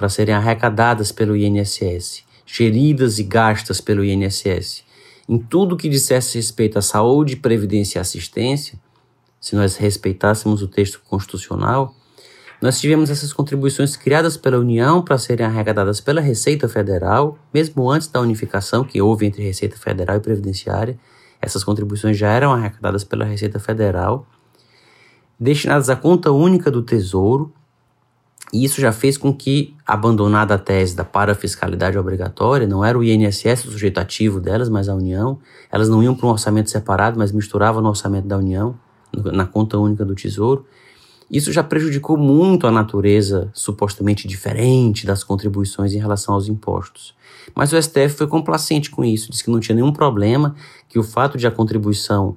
para 0.00 0.08
serem 0.08 0.34
arrecadadas 0.34 1.12
pelo 1.12 1.36
INSS, 1.36 2.24
geridas 2.46 3.18
e 3.18 3.22
gastas 3.22 3.82
pelo 3.82 4.02
INSS. 4.02 4.82
Em 5.28 5.36
tudo 5.36 5.76
que 5.76 5.90
dissesse 5.90 6.38
respeito 6.38 6.78
à 6.78 6.82
saúde, 6.82 7.36
previdência 7.36 7.98
e 7.98 8.00
assistência, 8.00 8.80
se 9.38 9.54
nós 9.54 9.76
respeitássemos 9.76 10.62
o 10.62 10.68
texto 10.68 11.02
constitucional, 11.06 11.94
nós 12.62 12.80
tivemos 12.80 13.10
essas 13.10 13.30
contribuições 13.30 13.94
criadas 13.94 14.38
pela 14.38 14.58
União 14.58 15.02
para 15.02 15.18
serem 15.18 15.44
arrecadadas 15.44 16.00
pela 16.00 16.22
Receita 16.22 16.66
Federal, 16.66 17.38
mesmo 17.52 17.90
antes 17.90 18.08
da 18.08 18.22
unificação 18.22 18.82
que 18.82 19.02
houve 19.02 19.26
entre 19.26 19.42
Receita 19.42 19.76
Federal 19.76 20.16
e 20.16 20.20
Previdenciária. 20.20 20.98
Essas 21.42 21.62
contribuições 21.62 22.16
já 22.16 22.30
eram 22.30 22.54
arrecadadas 22.54 23.04
pela 23.04 23.26
Receita 23.26 23.58
Federal, 23.58 24.26
destinadas 25.38 25.90
à 25.90 25.96
conta 25.96 26.32
única 26.32 26.70
do 26.70 26.80
Tesouro, 26.80 27.52
e 28.52 28.64
isso 28.64 28.80
já 28.80 28.90
fez 28.90 29.16
com 29.16 29.32
que, 29.32 29.76
abandonada 29.86 30.54
a 30.54 30.58
tese 30.58 30.96
da 30.96 31.04
parafiscalidade 31.04 31.96
obrigatória, 31.96 32.66
não 32.66 32.84
era 32.84 32.98
o 32.98 33.04
INSS 33.04 33.64
o 33.64 33.70
sujeito 33.70 33.98
ativo 33.98 34.40
delas, 34.40 34.68
mas 34.68 34.88
a 34.88 34.94
União, 34.94 35.38
elas 35.70 35.88
não 35.88 36.02
iam 36.02 36.14
para 36.14 36.26
um 36.26 36.30
orçamento 36.30 36.68
separado, 36.68 37.18
mas 37.18 37.30
misturavam 37.30 37.80
no 37.80 37.88
orçamento 37.88 38.26
da 38.26 38.36
União, 38.36 38.74
na 39.32 39.46
conta 39.46 39.78
única 39.78 40.04
do 40.04 40.14
Tesouro. 40.16 40.66
Isso 41.30 41.52
já 41.52 41.62
prejudicou 41.62 42.16
muito 42.16 42.66
a 42.66 42.72
natureza 42.72 43.50
supostamente 43.54 44.26
diferente 44.26 45.06
das 45.06 45.22
contribuições 45.22 45.92
em 45.92 45.98
relação 45.98 46.34
aos 46.34 46.48
impostos. 46.48 47.14
Mas 47.54 47.72
o 47.72 47.80
STF 47.80 48.16
foi 48.16 48.26
complacente 48.26 48.90
com 48.90 49.04
isso, 49.04 49.30
disse 49.30 49.44
que 49.44 49.50
não 49.50 49.60
tinha 49.60 49.76
nenhum 49.76 49.92
problema, 49.92 50.56
que 50.88 50.98
o 50.98 51.04
fato 51.04 51.38
de 51.38 51.46
a 51.46 51.50
contribuição 51.52 52.36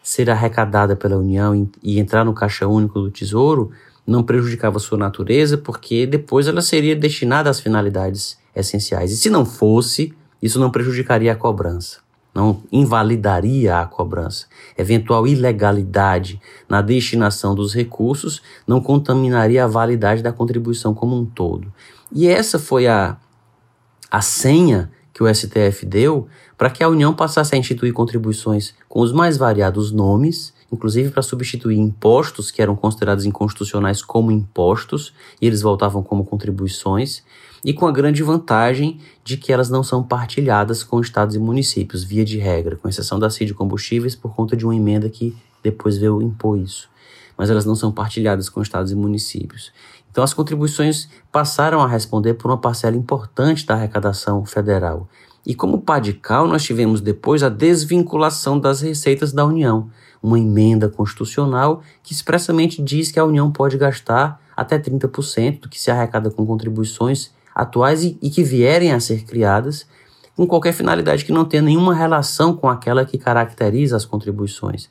ser 0.00 0.30
arrecadada 0.30 0.94
pela 0.94 1.16
União 1.16 1.68
e 1.82 1.98
entrar 1.98 2.24
no 2.24 2.32
caixa 2.32 2.68
único 2.68 3.00
do 3.00 3.10
Tesouro 3.10 3.72
não 4.08 4.22
prejudicava 4.22 4.78
sua 4.78 4.98
natureza, 4.98 5.58
porque 5.58 6.06
depois 6.06 6.48
ela 6.48 6.62
seria 6.62 6.96
destinada 6.96 7.50
às 7.50 7.60
finalidades 7.60 8.38
essenciais. 8.56 9.12
E 9.12 9.16
se 9.16 9.30
não 9.30 9.44
fosse, 9.44 10.14
isso 10.42 10.58
não 10.58 10.70
prejudicaria 10.70 11.32
a 11.32 11.36
cobrança 11.36 11.98
não 12.38 12.62
invalidaria 12.70 13.80
a 13.80 13.86
cobrança. 13.86 14.46
Eventual 14.76 15.26
ilegalidade 15.26 16.40
na 16.68 16.80
destinação 16.80 17.52
dos 17.52 17.74
recursos 17.74 18.40
não 18.64 18.80
contaminaria 18.80 19.64
a 19.64 19.66
validade 19.66 20.22
da 20.22 20.32
contribuição 20.32 20.94
como 20.94 21.16
um 21.16 21.24
todo. 21.24 21.72
E 22.12 22.28
essa 22.28 22.58
foi 22.58 22.86
a, 22.86 23.16
a 24.08 24.20
senha 24.20 24.90
que 25.12 25.22
o 25.22 25.34
STF 25.34 25.84
deu 25.84 26.28
para 26.56 26.70
que 26.70 26.84
a 26.84 26.88
União 26.88 27.12
passasse 27.12 27.56
a 27.56 27.58
instituir 27.58 27.92
contribuições 27.92 28.72
com 28.88 29.00
os 29.00 29.12
mais 29.12 29.36
variados 29.36 29.90
nomes, 29.90 30.54
inclusive 30.72 31.10
para 31.10 31.22
substituir 31.22 31.78
impostos 31.78 32.50
que 32.50 32.60
eram 32.60 32.76
considerados 32.76 33.24
inconstitucionais 33.24 34.02
como 34.02 34.30
impostos, 34.30 35.12
e 35.40 35.46
eles 35.46 35.62
voltavam 35.62 36.02
como 36.02 36.24
contribuições, 36.24 37.22
e 37.64 37.72
com 37.72 37.86
a 37.86 37.92
grande 37.92 38.22
vantagem 38.22 39.00
de 39.24 39.36
que 39.36 39.52
elas 39.52 39.68
não 39.68 39.82
são 39.82 40.02
partilhadas 40.02 40.82
com 40.82 41.00
estados 41.00 41.34
e 41.34 41.38
municípios, 41.38 42.04
via 42.04 42.24
de 42.24 42.38
regra, 42.38 42.76
com 42.76 42.88
exceção 42.88 43.18
da 43.18 43.30
CID 43.30 43.54
Combustíveis, 43.54 44.14
por 44.14 44.34
conta 44.34 44.56
de 44.56 44.64
uma 44.64 44.76
emenda 44.76 45.08
que 45.08 45.36
depois 45.62 45.96
veio 45.96 46.22
impor 46.22 46.58
isso. 46.58 46.88
Mas 47.36 47.50
elas 47.50 47.64
não 47.64 47.74
são 47.74 47.90
partilhadas 47.90 48.48
com 48.48 48.62
estados 48.62 48.92
e 48.92 48.94
municípios. 48.94 49.72
Então, 50.10 50.24
as 50.24 50.34
contribuições 50.34 51.08
passaram 51.30 51.80
a 51.80 51.86
responder 51.86 52.34
por 52.34 52.50
uma 52.50 52.58
parcela 52.58 52.96
importante 52.96 53.66
da 53.66 53.74
arrecadação 53.74 54.44
federal. 54.44 55.08
E 55.46 55.54
como 55.54 55.80
padical, 55.80 56.46
nós 56.46 56.62
tivemos 56.62 57.00
depois 57.00 57.42
a 57.42 57.48
desvinculação 57.48 58.58
das 58.58 58.80
receitas 58.80 59.32
da 59.32 59.46
União, 59.46 59.90
uma 60.22 60.38
emenda 60.38 60.88
constitucional 60.88 61.82
que 62.02 62.12
expressamente 62.12 62.82
diz 62.82 63.10
que 63.10 63.20
a 63.20 63.24
União 63.24 63.50
pode 63.50 63.76
gastar 63.76 64.40
até 64.56 64.78
30% 64.78 65.60
do 65.60 65.68
que 65.68 65.80
se 65.80 65.90
arrecada 65.90 66.30
com 66.30 66.44
contribuições 66.44 67.30
atuais 67.54 68.04
e, 68.04 68.18
e 68.20 68.30
que 68.30 68.42
vierem 68.42 68.92
a 68.92 69.00
ser 69.00 69.24
criadas 69.24 69.86
com 70.36 70.46
qualquer 70.46 70.72
finalidade 70.72 71.24
que 71.24 71.32
não 71.32 71.44
tenha 71.44 71.62
nenhuma 71.62 71.94
relação 71.94 72.54
com 72.54 72.68
aquela 72.68 73.04
que 73.04 73.18
caracteriza 73.18 73.96
as 73.96 74.04
contribuições. 74.04 74.88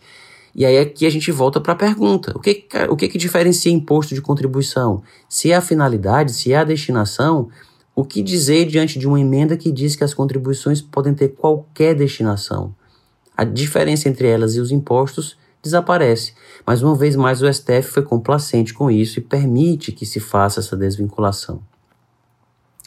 E 0.54 0.66
aí 0.66 0.78
aqui 0.78 1.06
a 1.06 1.10
gente 1.10 1.32
volta 1.32 1.62
para 1.62 1.74
a 1.74 1.76
pergunta: 1.76 2.34
o 2.36 2.40
que, 2.40 2.66
o 2.90 2.96
que, 2.96 3.08
que 3.08 3.18
diferencia 3.18 3.72
imposto 3.72 4.16
de 4.16 4.22
contribuição? 4.22 5.04
Se 5.30 5.52
é 5.52 5.56
a 5.56 5.62
finalidade, 5.62 6.34
se 6.34 6.52
é 6.52 6.58
a 6.58 6.64
destinação, 6.64 7.48
o 7.96 8.04
que 8.04 8.22
dizer 8.22 8.66
diante 8.66 9.00
de 9.00 9.08
uma 9.08 9.20
emenda 9.20 9.56
que 9.56 9.72
diz 9.72 9.96
que 9.96 10.04
as 10.04 10.14
contribuições 10.14 10.82
podem 10.82 11.14
ter 11.14 11.30
qualquer 11.30 11.96
destinação? 11.96 12.76
A 13.38 13.44
diferença 13.44 14.10
entre 14.10 14.28
elas 14.28 14.56
e 14.56 14.60
os 14.60 14.72
impostos 14.72 15.38
desaparece. 15.62 16.34
Mas 16.66 16.82
uma 16.82 16.96
vez 16.96 17.16
mais 17.16 17.42
o 17.42 17.54
STF 17.54 17.84
foi 17.84 18.04
complacente 18.04 18.74
com 18.74 18.90
isso 18.90 19.20
e 19.20 19.22
permite 19.22 19.92
que 19.92 20.06
se 20.06 20.20
faça 20.20 20.60
essa 20.60 20.76
desvinculação 20.76 21.62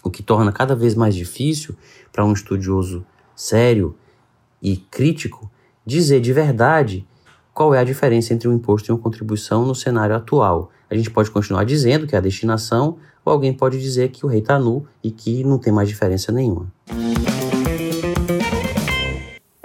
o 0.02 0.10
que 0.10 0.22
torna 0.22 0.52
cada 0.52 0.74
vez 0.74 0.94
mais 0.94 1.14
difícil 1.14 1.74
para 2.12 2.24
um 2.24 2.32
estudioso 2.32 3.04
sério 3.34 3.94
e 4.62 4.76
crítico 4.76 5.50
dizer 5.84 6.20
de 6.20 6.32
verdade 6.32 7.06
qual 7.52 7.74
é 7.74 7.78
a 7.78 7.84
diferença 7.84 8.32
entre 8.32 8.48
um 8.48 8.54
imposto 8.54 8.90
e 8.90 8.92
uma 8.92 9.00
contribuição 9.00 9.66
no 9.66 9.74
cenário 9.74 10.14
atual. 10.14 10.70
A 10.88 10.94
gente 10.94 11.10
pode 11.10 11.30
continuar 11.30 11.64
dizendo 11.64 12.06
que 12.06 12.14
é 12.14 12.18
a 12.18 12.22
destinação, 12.22 12.96
ou 13.24 13.32
alguém 13.32 13.52
pode 13.52 13.78
dizer 13.78 14.10
que 14.10 14.24
o 14.24 14.28
rei 14.28 14.40
está 14.40 14.58
nu 14.58 14.86
e 15.02 15.10
que 15.10 15.44
não 15.44 15.58
tem 15.58 15.72
mais 15.72 15.88
diferença 15.88 16.32
nenhuma. 16.32 16.72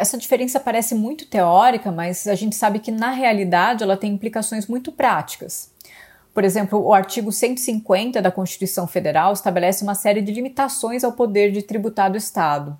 Essa 0.06 0.20
diferença 0.20 0.60
parece 0.60 0.94
muito 0.94 1.26
teórica, 1.26 1.92
mas 1.92 2.28
a 2.28 2.36
gente 2.36 2.56
sabe 2.56 2.78
que 2.78 2.92
na 2.92 3.10
realidade 3.10 3.82
ela 3.82 3.98
tem 3.98 4.14
implicações 4.14 4.68
muito 4.68 4.92
práticas. 4.92 5.72
Por 6.32 6.44
exemplo, 6.44 6.80
o 6.80 6.94
artigo 6.94 7.32
150 7.32 8.22
da 8.22 8.30
Constituição 8.30 8.86
Federal 8.86 9.34
estabelece 9.34 9.82
uma 9.82 9.96
série 9.96 10.22
de 10.22 10.32
limitações 10.32 11.04
ao 11.04 11.14
poder 11.14 11.52
de 11.52 11.64
tributar 11.64 12.12
do 12.12 12.18
Estado. 12.18 12.78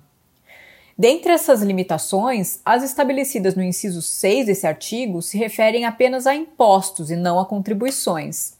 Dentre 0.96 1.32
essas 1.32 1.62
limitações, 1.62 2.60
as 2.64 2.84
estabelecidas 2.84 3.56
no 3.56 3.62
inciso 3.64 4.00
6 4.00 4.46
desse 4.46 4.64
artigo 4.64 5.20
se 5.20 5.36
referem 5.36 5.84
apenas 5.84 6.28
a 6.28 6.34
impostos 6.36 7.10
e 7.10 7.16
não 7.16 7.40
a 7.40 7.44
contribuições. 7.44 8.55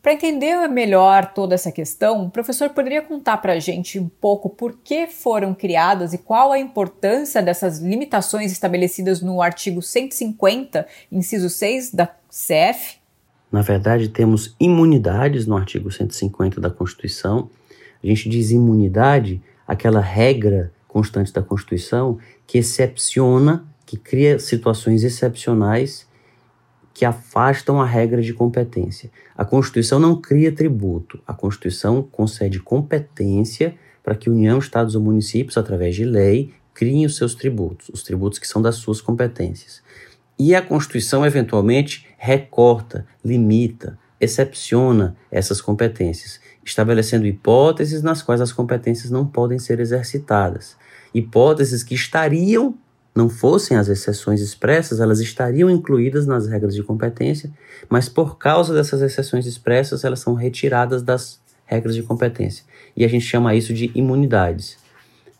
Para 0.00 0.12
entender 0.12 0.68
melhor 0.68 1.32
toda 1.34 1.54
essa 1.54 1.72
questão, 1.72 2.24
o 2.24 2.30
professor 2.30 2.70
poderia 2.70 3.02
contar 3.02 3.38
para 3.38 3.54
a 3.54 3.58
gente 3.58 3.98
um 3.98 4.08
pouco 4.08 4.48
por 4.48 4.78
que 4.82 5.06
foram 5.06 5.52
criadas 5.52 6.12
e 6.12 6.18
qual 6.18 6.52
a 6.52 6.58
importância 6.58 7.42
dessas 7.42 7.80
limitações 7.80 8.52
estabelecidas 8.52 9.20
no 9.20 9.42
artigo 9.42 9.82
150, 9.82 10.86
inciso 11.10 11.50
6 11.50 11.92
da 11.92 12.06
CF? 12.06 12.98
Na 13.50 13.60
verdade, 13.60 14.08
temos 14.08 14.54
imunidades 14.60 15.46
no 15.46 15.56
artigo 15.56 15.90
150 15.90 16.60
da 16.60 16.70
Constituição. 16.70 17.50
A 18.02 18.06
gente 18.06 18.28
diz 18.28 18.50
imunidade, 18.50 19.42
aquela 19.66 20.00
regra 20.00 20.72
constante 20.86 21.32
da 21.32 21.42
Constituição 21.42 22.18
que 22.46 22.58
excepciona, 22.58 23.66
que 23.84 23.96
cria 23.96 24.38
situações 24.38 25.02
excepcionais 25.02 26.07
que 26.98 27.04
afastam 27.04 27.80
a 27.80 27.86
regra 27.86 28.20
de 28.20 28.34
competência. 28.34 29.08
A 29.36 29.44
Constituição 29.44 30.00
não 30.00 30.20
cria 30.20 30.50
tributo, 30.50 31.22
a 31.24 31.32
Constituição 31.32 32.02
concede 32.02 32.58
competência 32.58 33.76
para 34.02 34.16
que 34.16 34.28
União, 34.28 34.58
Estados 34.58 34.96
ou 34.96 35.00
municípios, 35.00 35.56
através 35.56 35.94
de 35.94 36.04
lei, 36.04 36.52
criem 36.74 37.06
os 37.06 37.14
seus 37.14 37.36
tributos, 37.36 37.88
os 37.90 38.02
tributos 38.02 38.40
que 38.40 38.48
são 38.48 38.60
das 38.60 38.74
suas 38.74 39.00
competências. 39.00 39.80
E 40.36 40.56
a 40.56 40.60
Constituição, 40.60 41.24
eventualmente, 41.24 42.04
recorta, 42.18 43.06
limita, 43.24 43.96
excepciona 44.20 45.16
essas 45.30 45.60
competências, 45.60 46.40
estabelecendo 46.64 47.28
hipóteses 47.28 48.02
nas 48.02 48.22
quais 48.22 48.40
as 48.40 48.50
competências 48.50 49.08
não 49.08 49.24
podem 49.24 49.60
ser 49.60 49.78
exercitadas. 49.78 50.76
Hipóteses 51.14 51.84
que 51.84 51.94
estariam, 51.94 52.76
não 53.18 53.28
fossem 53.28 53.76
as 53.76 53.88
exceções 53.88 54.40
expressas, 54.40 55.00
elas 55.00 55.18
estariam 55.18 55.68
incluídas 55.68 56.24
nas 56.24 56.46
regras 56.46 56.72
de 56.72 56.84
competência, 56.84 57.50
mas 57.88 58.08
por 58.08 58.38
causa 58.38 58.72
dessas 58.72 59.02
exceções 59.02 59.44
expressas, 59.44 60.04
elas 60.04 60.20
são 60.20 60.34
retiradas 60.34 61.02
das 61.02 61.40
regras 61.66 61.96
de 61.96 62.04
competência. 62.04 62.64
E 62.96 63.04
a 63.04 63.08
gente 63.08 63.24
chama 63.24 63.56
isso 63.56 63.74
de 63.74 63.90
imunidades. 63.92 64.78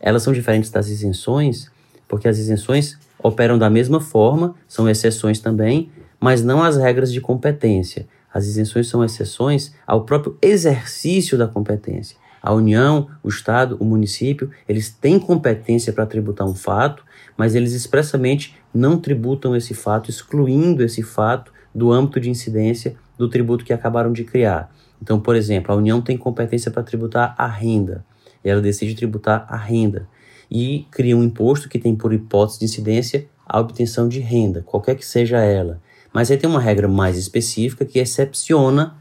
Elas 0.00 0.24
são 0.24 0.32
diferentes 0.32 0.70
das 0.70 0.88
isenções, 0.88 1.70
porque 2.08 2.26
as 2.26 2.36
isenções 2.36 2.98
operam 3.22 3.56
da 3.56 3.70
mesma 3.70 4.00
forma, 4.00 4.56
são 4.66 4.88
exceções 4.88 5.38
também, 5.38 5.88
mas 6.18 6.42
não 6.42 6.64
as 6.64 6.76
regras 6.76 7.12
de 7.12 7.20
competência. 7.20 8.08
As 8.34 8.44
isenções 8.44 8.88
são 8.88 9.04
exceções 9.04 9.72
ao 9.86 10.04
próprio 10.04 10.36
exercício 10.42 11.38
da 11.38 11.46
competência. 11.46 12.16
A 12.42 12.52
União, 12.52 13.08
o 13.22 13.28
Estado, 13.28 13.76
o 13.78 13.84
município, 13.84 14.50
eles 14.68 14.90
têm 14.90 15.18
competência 15.18 15.92
para 15.92 16.06
tributar 16.06 16.46
um 16.46 16.54
fato, 16.56 17.06
mas 17.38 17.54
eles 17.54 17.72
expressamente 17.72 18.56
não 18.74 18.98
tributam 18.98 19.54
esse 19.54 19.72
fato, 19.72 20.10
excluindo 20.10 20.82
esse 20.82 21.04
fato 21.04 21.52
do 21.72 21.92
âmbito 21.92 22.18
de 22.18 22.28
incidência 22.28 22.96
do 23.16 23.28
tributo 23.28 23.64
que 23.64 23.72
acabaram 23.72 24.12
de 24.12 24.24
criar. 24.24 24.74
Então, 25.00 25.20
por 25.20 25.36
exemplo, 25.36 25.72
a 25.72 25.76
União 25.76 26.02
tem 26.02 26.18
competência 26.18 26.70
para 26.70 26.82
tributar 26.82 27.36
a 27.38 27.46
renda, 27.46 28.04
e 28.44 28.50
ela 28.50 28.60
decide 28.60 28.96
tributar 28.96 29.46
a 29.48 29.56
renda. 29.56 30.08
e 30.50 30.86
cria 30.90 31.14
um 31.14 31.22
imposto 31.22 31.68
que 31.68 31.78
tem 31.78 31.94
por 31.94 32.10
hipótese 32.10 32.60
de 32.60 32.64
incidência 32.64 33.28
a 33.46 33.60
obtenção 33.60 34.08
de 34.08 34.18
renda, 34.18 34.62
qualquer 34.62 34.94
que 34.94 35.04
seja 35.04 35.38
ela. 35.38 35.80
Mas 36.10 36.30
aí 36.30 36.38
tem 36.38 36.48
uma 36.48 36.60
regra 36.60 36.88
mais 36.88 37.18
específica 37.18 37.84
que 37.84 37.98
excepciona 37.98 38.96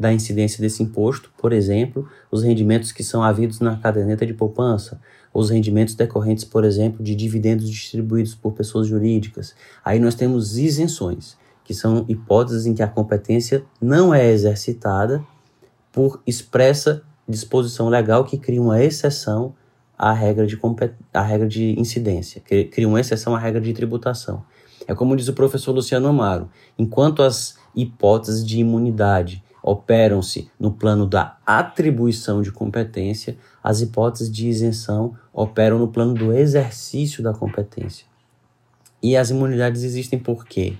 da 0.00 0.10
incidência 0.10 0.62
desse 0.62 0.82
imposto, 0.82 1.30
por 1.36 1.52
exemplo, 1.52 2.08
os 2.30 2.42
rendimentos 2.42 2.90
que 2.90 3.04
são 3.04 3.22
havidos 3.22 3.60
na 3.60 3.76
caderneta 3.76 4.24
de 4.24 4.32
poupança, 4.32 4.98
os 5.32 5.50
rendimentos 5.50 5.94
decorrentes, 5.94 6.42
por 6.42 6.64
exemplo, 6.64 7.04
de 7.04 7.14
dividendos 7.14 7.68
distribuídos 7.68 8.34
por 8.34 8.54
pessoas 8.54 8.86
jurídicas. 8.86 9.54
Aí 9.84 9.98
nós 9.98 10.14
temos 10.14 10.56
isenções, 10.56 11.36
que 11.62 11.74
são 11.74 12.06
hipóteses 12.08 12.64
em 12.64 12.72
que 12.72 12.82
a 12.82 12.88
competência 12.88 13.62
não 13.78 14.14
é 14.14 14.32
exercitada 14.32 15.22
por 15.92 16.22
expressa 16.26 17.02
disposição 17.28 17.90
legal 17.90 18.24
que 18.24 18.38
cria 18.38 18.62
uma 18.62 18.82
exceção 18.82 19.54
à 19.98 20.14
regra 20.14 20.46
de, 20.46 20.58
à 21.12 21.20
regra 21.20 21.46
de 21.46 21.78
incidência, 21.78 22.40
que 22.40 22.64
cria 22.64 22.88
uma 22.88 23.00
exceção 23.00 23.36
à 23.36 23.38
regra 23.38 23.60
de 23.60 23.74
tributação. 23.74 24.42
É 24.88 24.94
como 24.94 25.14
diz 25.14 25.28
o 25.28 25.34
professor 25.34 25.72
Luciano 25.72 26.08
Amaro, 26.08 26.48
enquanto 26.78 27.22
as 27.22 27.58
hipóteses 27.76 28.42
de 28.42 28.58
imunidade 28.58 29.44
operam-se 29.62 30.50
no 30.58 30.70
plano 30.70 31.06
da 31.06 31.36
atribuição 31.44 32.42
de 32.42 32.50
competência, 32.50 33.36
as 33.62 33.80
hipóteses 33.80 34.30
de 34.30 34.48
isenção 34.48 35.14
operam 35.32 35.78
no 35.78 35.88
plano 35.88 36.14
do 36.14 36.32
exercício 36.32 37.22
da 37.22 37.32
competência. 37.32 38.06
E 39.02 39.16
as 39.16 39.30
imunidades 39.30 39.82
existem 39.82 40.18
por 40.18 40.44
quê? 40.44 40.74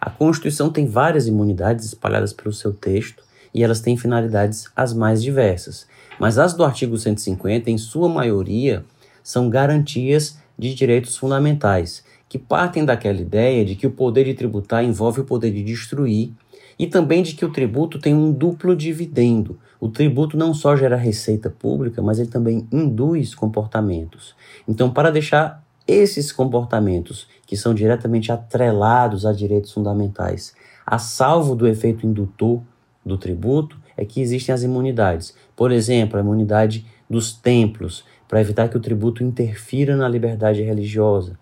A 0.00 0.10
Constituição 0.10 0.70
tem 0.70 0.86
várias 0.86 1.26
imunidades 1.26 1.86
espalhadas 1.86 2.32
pelo 2.32 2.52
seu 2.52 2.72
texto 2.72 3.22
e 3.54 3.62
elas 3.62 3.80
têm 3.80 3.96
finalidades 3.96 4.66
as 4.74 4.92
mais 4.92 5.22
diversas. 5.22 5.86
Mas 6.18 6.38
as 6.38 6.54
do 6.54 6.64
artigo 6.64 6.98
150, 6.98 7.70
em 7.70 7.78
sua 7.78 8.08
maioria, 8.08 8.84
são 9.22 9.48
garantias 9.48 10.38
de 10.58 10.74
direitos 10.74 11.16
fundamentais, 11.16 12.04
que 12.28 12.38
partem 12.38 12.84
daquela 12.84 13.20
ideia 13.20 13.64
de 13.64 13.74
que 13.74 13.86
o 13.86 13.90
poder 13.90 14.24
de 14.24 14.34
tributar 14.34 14.84
envolve 14.84 15.20
o 15.20 15.24
poder 15.24 15.50
de 15.52 15.62
destruir 15.62 16.32
e 16.78 16.86
também 16.86 17.22
de 17.22 17.34
que 17.34 17.44
o 17.44 17.52
tributo 17.52 17.98
tem 17.98 18.14
um 18.14 18.32
duplo 18.32 18.74
dividendo. 18.74 19.58
O 19.80 19.88
tributo 19.88 20.36
não 20.36 20.54
só 20.54 20.76
gera 20.76 20.96
receita 20.96 21.50
pública, 21.50 22.00
mas 22.00 22.18
ele 22.18 22.28
também 22.28 22.66
induz 22.70 23.34
comportamentos. 23.34 24.34
Então, 24.66 24.90
para 24.90 25.10
deixar 25.10 25.62
esses 25.86 26.30
comportamentos, 26.30 27.26
que 27.46 27.56
são 27.56 27.74
diretamente 27.74 28.30
atrelados 28.30 29.26
a 29.26 29.32
direitos 29.32 29.72
fundamentais, 29.72 30.54
a 30.86 30.98
salvo 30.98 31.54
do 31.54 31.66
efeito 31.66 32.06
indutor 32.06 32.62
do 33.04 33.18
tributo, 33.18 33.76
é 33.96 34.04
que 34.04 34.20
existem 34.20 34.54
as 34.54 34.62
imunidades. 34.62 35.34
Por 35.54 35.70
exemplo, 35.70 36.16
a 36.16 36.22
imunidade 36.22 36.86
dos 37.08 37.32
templos, 37.32 38.04
para 38.28 38.40
evitar 38.40 38.68
que 38.68 38.76
o 38.76 38.80
tributo 38.80 39.22
interfira 39.22 39.96
na 39.96 40.08
liberdade 40.08 40.62
religiosa. 40.62 41.38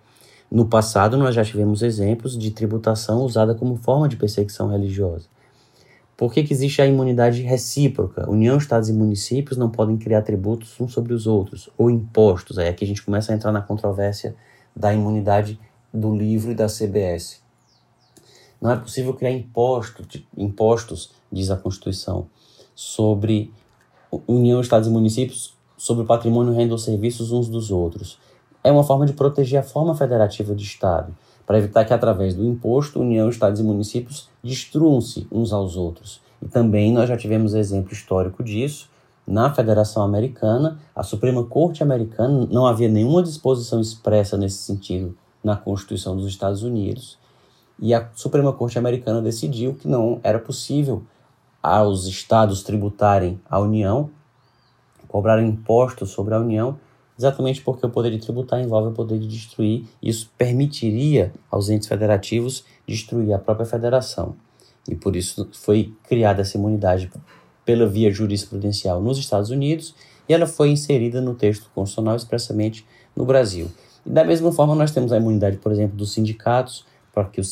No 0.50 0.66
passado, 0.66 1.16
nós 1.16 1.32
já 1.32 1.44
tivemos 1.44 1.80
exemplos 1.80 2.36
de 2.36 2.50
tributação 2.50 3.22
usada 3.22 3.54
como 3.54 3.76
forma 3.76 4.08
de 4.08 4.16
perseguição 4.16 4.68
religiosa. 4.68 5.28
Por 6.16 6.32
que, 6.32 6.42
que 6.42 6.52
existe 6.52 6.82
a 6.82 6.86
imunidade 6.86 7.40
recíproca? 7.42 8.28
União, 8.28 8.58
Estados 8.58 8.88
e 8.88 8.92
municípios 8.92 9.56
não 9.56 9.70
podem 9.70 9.96
criar 9.96 10.22
tributos 10.22 10.78
uns 10.80 10.92
sobre 10.92 11.14
os 11.14 11.28
outros, 11.28 11.70
ou 11.78 11.88
impostos. 11.88 12.58
Aí 12.58 12.68
aqui 12.68 12.84
a 12.84 12.88
gente 12.88 13.02
começa 13.02 13.32
a 13.32 13.36
entrar 13.36 13.52
na 13.52 13.62
controvérsia 13.62 14.34
da 14.74 14.92
imunidade 14.92 15.58
do 15.94 16.12
livro 16.14 16.50
e 16.50 16.54
da 16.54 16.66
CBS. 16.66 17.40
Não 18.60 18.72
é 18.72 18.76
possível 18.76 19.14
criar 19.14 19.30
imposto, 19.30 20.04
impostos, 20.36 21.12
diz 21.30 21.48
a 21.48 21.56
Constituição, 21.56 22.26
sobre 22.74 23.52
União, 24.26 24.60
Estados 24.60 24.88
e 24.88 24.90
municípios, 24.90 25.54
sobre 25.78 26.02
o 26.02 26.06
patrimônio, 26.06 26.52
renda 26.52 26.74
ou 26.74 26.78
serviços 26.78 27.30
uns 27.30 27.48
dos 27.48 27.70
outros 27.70 28.18
é 28.62 28.70
uma 28.70 28.84
forma 28.84 29.06
de 29.06 29.12
proteger 29.12 29.60
a 29.60 29.62
forma 29.62 29.94
federativa 29.94 30.54
de 30.54 30.62
Estado, 30.62 31.14
para 31.46 31.58
evitar 31.58 31.84
que, 31.84 31.92
através 31.92 32.34
do 32.34 32.44
imposto, 32.44 33.00
União, 33.00 33.28
Estados 33.28 33.60
e 33.60 33.62
municípios 33.62 34.28
destruam-se 34.42 35.26
uns 35.32 35.52
aos 35.52 35.76
outros. 35.76 36.20
E 36.40 36.46
também 36.46 36.92
nós 36.92 37.08
já 37.08 37.16
tivemos 37.16 37.54
exemplo 37.54 37.92
histórico 37.92 38.42
disso. 38.42 38.88
Na 39.26 39.52
Federação 39.52 40.02
Americana, 40.02 40.78
a 40.94 41.02
Suprema 41.02 41.44
Corte 41.44 41.82
Americana 41.82 42.46
não 42.50 42.66
havia 42.66 42.88
nenhuma 42.88 43.22
disposição 43.22 43.80
expressa 43.80 44.36
nesse 44.36 44.58
sentido 44.58 45.16
na 45.42 45.56
Constituição 45.56 46.16
dos 46.16 46.26
Estados 46.26 46.62
Unidos. 46.62 47.18
E 47.78 47.94
a 47.94 48.08
Suprema 48.14 48.52
Corte 48.52 48.78
Americana 48.78 49.22
decidiu 49.22 49.74
que 49.74 49.88
não 49.88 50.20
era 50.22 50.38
possível 50.38 51.02
aos 51.62 52.06
estados 52.06 52.62
tributarem 52.62 53.40
a 53.48 53.58
União, 53.58 54.10
cobrarem 55.08 55.48
impostos 55.48 56.10
sobre 56.10 56.34
a 56.34 56.38
União 56.38 56.78
exatamente 57.20 57.60
porque 57.60 57.84
o 57.84 57.90
poder 57.90 58.10
de 58.12 58.18
tributar 58.18 58.60
envolve 58.60 58.88
o 58.88 58.92
poder 58.92 59.18
de 59.18 59.28
destruir, 59.28 59.84
isso 60.02 60.32
permitiria 60.38 61.32
aos 61.50 61.68
entes 61.68 61.86
federativos 61.86 62.64
destruir 62.88 63.34
a 63.34 63.38
própria 63.38 63.66
federação. 63.66 64.34
E 64.88 64.94
por 64.94 65.14
isso 65.14 65.46
foi 65.52 65.92
criada 66.08 66.40
essa 66.40 66.56
imunidade 66.56 67.12
pela 67.62 67.86
via 67.86 68.10
jurisprudencial 68.10 69.02
nos 69.02 69.18
Estados 69.18 69.50
Unidos 69.50 69.94
e 70.26 70.32
ela 70.32 70.46
foi 70.46 70.70
inserida 70.70 71.20
no 71.20 71.34
texto 71.34 71.70
constitucional 71.74 72.16
expressamente 72.16 72.86
no 73.14 73.26
Brasil. 73.26 73.70
E 74.06 74.08
da 74.08 74.24
mesma 74.24 74.50
forma, 74.50 74.74
nós 74.74 74.90
temos 74.90 75.12
a 75.12 75.18
imunidade, 75.18 75.58
por 75.58 75.70
exemplo, 75.70 75.98
dos 75.98 76.14
sindicatos, 76.14 76.86
para 77.12 77.24
que 77.24 77.38
o, 77.38 77.44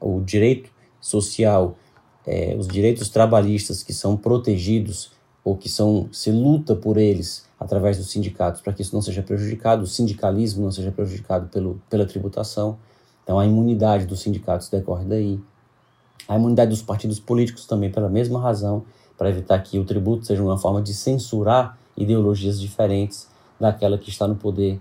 o 0.00 0.20
direito 0.20 0.68
social, 1.00 1.78
é, 2.26 2.56
os 2.58 2.66
direitos 2.66 3.08
trabalhistas 3.08 3.84
que 3.84 3.92
são 3.92 4.16
protegidos 4.16 5.12
ou 5.44 5.56
que 5.56 5.68
são 5.68 6.08
se 6.10 6.32
luta 6.32 6.74
por 6.74 6.96
eles 6.96 7.46
através 7.62 7.96
dos 7.96 8.10
sindicatos 8.10 8.60
para 8.60 8.72
que 8.72 8.82
isso 8.82 8.94
não 8.94 9.00
seja 9.00 9.22
prejudicado, 9.22 9.84
o 9.84 9.86
sindicalismo 9.86 10.64
não 10.64 10.72
seja 10.72 10.90
prejudicado 10.90 11.46
pelo, 11.48 11.80
pela 11.88 12.04
tributação. 12.04 12.76
Então 13.22 13.38
a 13.38 13.46
imunidade 13.46 14.04
dos 14.04 14.20
sindicatos 14.20 14.68
decorre 14.68 15.04
daí. 15.04 15.40
A 16.28 16.36
imunidade 16.36 16.70
dos 16.70 16.82
partidos 16.82 17.20
políticos 17.20 17.64
também 17.64 17.90
pela 17.90 18.08
mesma 18.08 18.40
razão, 18.40 18.84
para 19.16 19.30
evitar 19.30 19.60
que 19.60 19.78
o 19.78 19.84
tributo 19.84 20.26
seja 20.26 20.42
uma 20.42 20.58
forma 20.58 20.82
de 20.82 20.92
censurar 20.92 21.78
ideologias 21.96 22.60
diferentes 22.60 23.28
daquela 23.60 23.96
que 23.96 24.10
está 24.10 24.26
no 24.26 24.34
poder, 24.34 24.80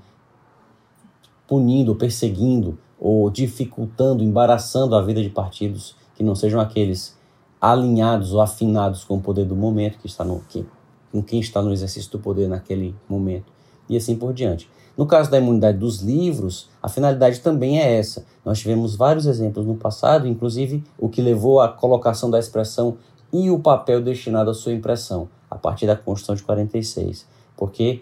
punindo, 1.48 1.96
perseguindo 1.96 2.80
ou 3.00 3.30
dificultando, 3.30 4.24
embaraçando 4.24 4.96
a 4.96 5.02
vida 5.02 5.22
de 5.22 5.30
partidos 5.30 5.96
que 6.15 6.24
não 6.24 6.34
sejam 6.34 6.60
aqueles 6.60 7.15
alinhados 7.60 8.34
ou 8.34 8.41
afinados 8.41 9.04
com 9.04 9.17
o 9.17 9.22
poder 9.22 9.46
do 9.46 9.56
momento 9.56 10.00
que 10.00 10.08
está 10.08 10.24
no 10.24 10.39
que, 10.50 10.65
com 11.12 11.21
quem 11.21 11.39
está 11.39 11.62
no 11.62 11.71
exercício 11.71 12.12
do 12.12 12.19
poder 12.19 12.47
naquele 12.47 12.95
momento 13.10 13.52
e 13.89 13.97
assim 13.97 14.15
por 14.15 14.34
diante. 14.34 14.69
No 14.97 15.06
caso 15.06 15.32
da 15.32 15.38
imunidade 15.38 15.78
dos 15.78 16.02
livros, 16.02 16.69
a 16.82 16.89
finalidade 16.89 17.39
também 17.39 17.80
é 17.80 17.97
essa. 17.97 18.26
Nós 18.43 18.60
tivemos 18.60 18.95
vários 18.95 19.26
exemplos 19.26 19.65
no 19.65 19.76
passado, 19.76 20.28
inclusive 20.28 20.84
o 20.97 21.10
que 21.10 21.21
levou 21.21 21.60
à 21.60 21.69
colocação 21.69 22.30
da 22.30 22.39
expressão 22.39 22.97
e 23.32 23.50
o 23.50 23.60
papel 23.60 24.02
destinado 24.02 24.50
à 24.50 24.54
sua 24.54 24.74
impressão, 24.74 25.30
a 25.50 25.56
partir 25.56 25.88
da 25.88 25.95
Constituição 25.95 26.36
de 26.36 26.43
46, 26.43 27.26
porque 27.56 28.02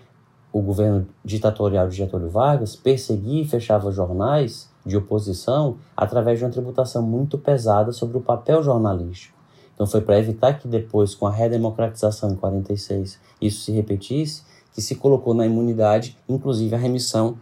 o 0.52 0.62
governo 0.62 1.08
ditatorial 1.24 1.88
de 1.88 1.96
Getúlio 1.96 2.30
Vargas 2.30 2.76
perseguia 2.76 3.44
e 3.44 3.48
fechava 3.48 3.92
jornais 3.92 4.68
de 4.86 4.98
oposição 4.98 5.78
através 5.96 6.40
de 6.40 6.46
uma 6.46 6.52
tributação 6.52 7.04
muito 7.04 7.38
pesada 7.38 7.92
sobre 7.92 8.18
o 8.18 8.22
papel 8.22 8.64
jornalístico. 8.64 9.39
Então 9.80 9.88
foi 9.88 10.02
para 10.02 10.20
evitar 10.20 10.60
que 10.60 10.68
depois, 10.68 11.16
com 11.16 11.26
a 11.26 11.32
redemocratização 11.32 12.32
em 12.32 12.36
46, 12.36 13.18
isso 13.42 13.62
se 13.62 13.72
repetisse, 13.72 14.44
que 14.74 14.82
se 14.82 14.96
colocou 14.96 15.34
na 15.34 15.46
imunidade, 15.46 16.18
inclusive 16.28 16.76
a 16.76 16.78
remissão 16.78 17.38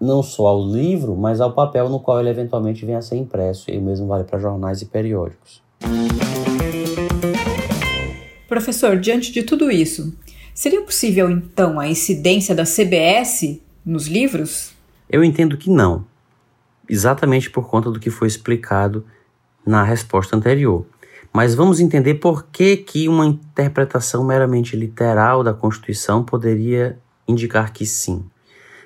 não 0.00 0.20
só 0.20 0.48
ao 0.48 0.66
livro, 0.66 1.16
mas 1.16 1.40
ao 1.40 1.52
papel 1.52 1.88
no 1.88 2.00
qual 2.00 2.18
ele 2.18 2.30
eventualmente 2.30 2.84
venha 2.84 2.98
a 2.98 3.02
ser 3.02 3.14
impresso, 3.14 3.70
e 3.70 3.78
o 3.78 3.80
mesmo 3.80 4.08
vale 4.08 4.24
para 4.24 4.40
jornais 4.40 4.82
e 4.82 4.86
periódicos. 4.86 5.62
Professor, 8.48 8.98
diante 8.98 9.30
de 9.30 9.44
tudo 9.44 9.70
isso, 9.70 10.12
seria 10.52 10.82
possível 10.82 11.30
então 11.30 11.78
a 11.78 11.88
incidência 11.88 12.56
da 12.56 12.64
CBS 12.64 13.60
nos 13.86 14.08
livros? 14.08 14.72
Eu 15.08 15.22
entendo 15.22 15.56
que 15.56 15.70
não, 15.70 16.04
exatamente 16.88 17.48
por 17.48 17.68
conta 17.68 17.88
do 17.88 18.00
que 18.00 18.10
foi 18.10 18.26
explicado 18.26 19.06
na 19.64 19.84
resposta 19.84 20.34
anterior. 20.34 20.84
Mas 21.32 21.54
vamos 21.54 21.80
entender 21.80 22.14
por 22.14 22.46
que, 22.46 22.76
que 22.76 23.08
uma 23.08 23.26
interpretação 23.26 24.24
meramente 24.24 24.76
literal 24.76 25.44
da 25.44 25.52
Constituição 25.52 26.24
poderia 26.24 26.98
indicar 27.26 27.72
que 27.72 27.86
sim. 27.86 28.24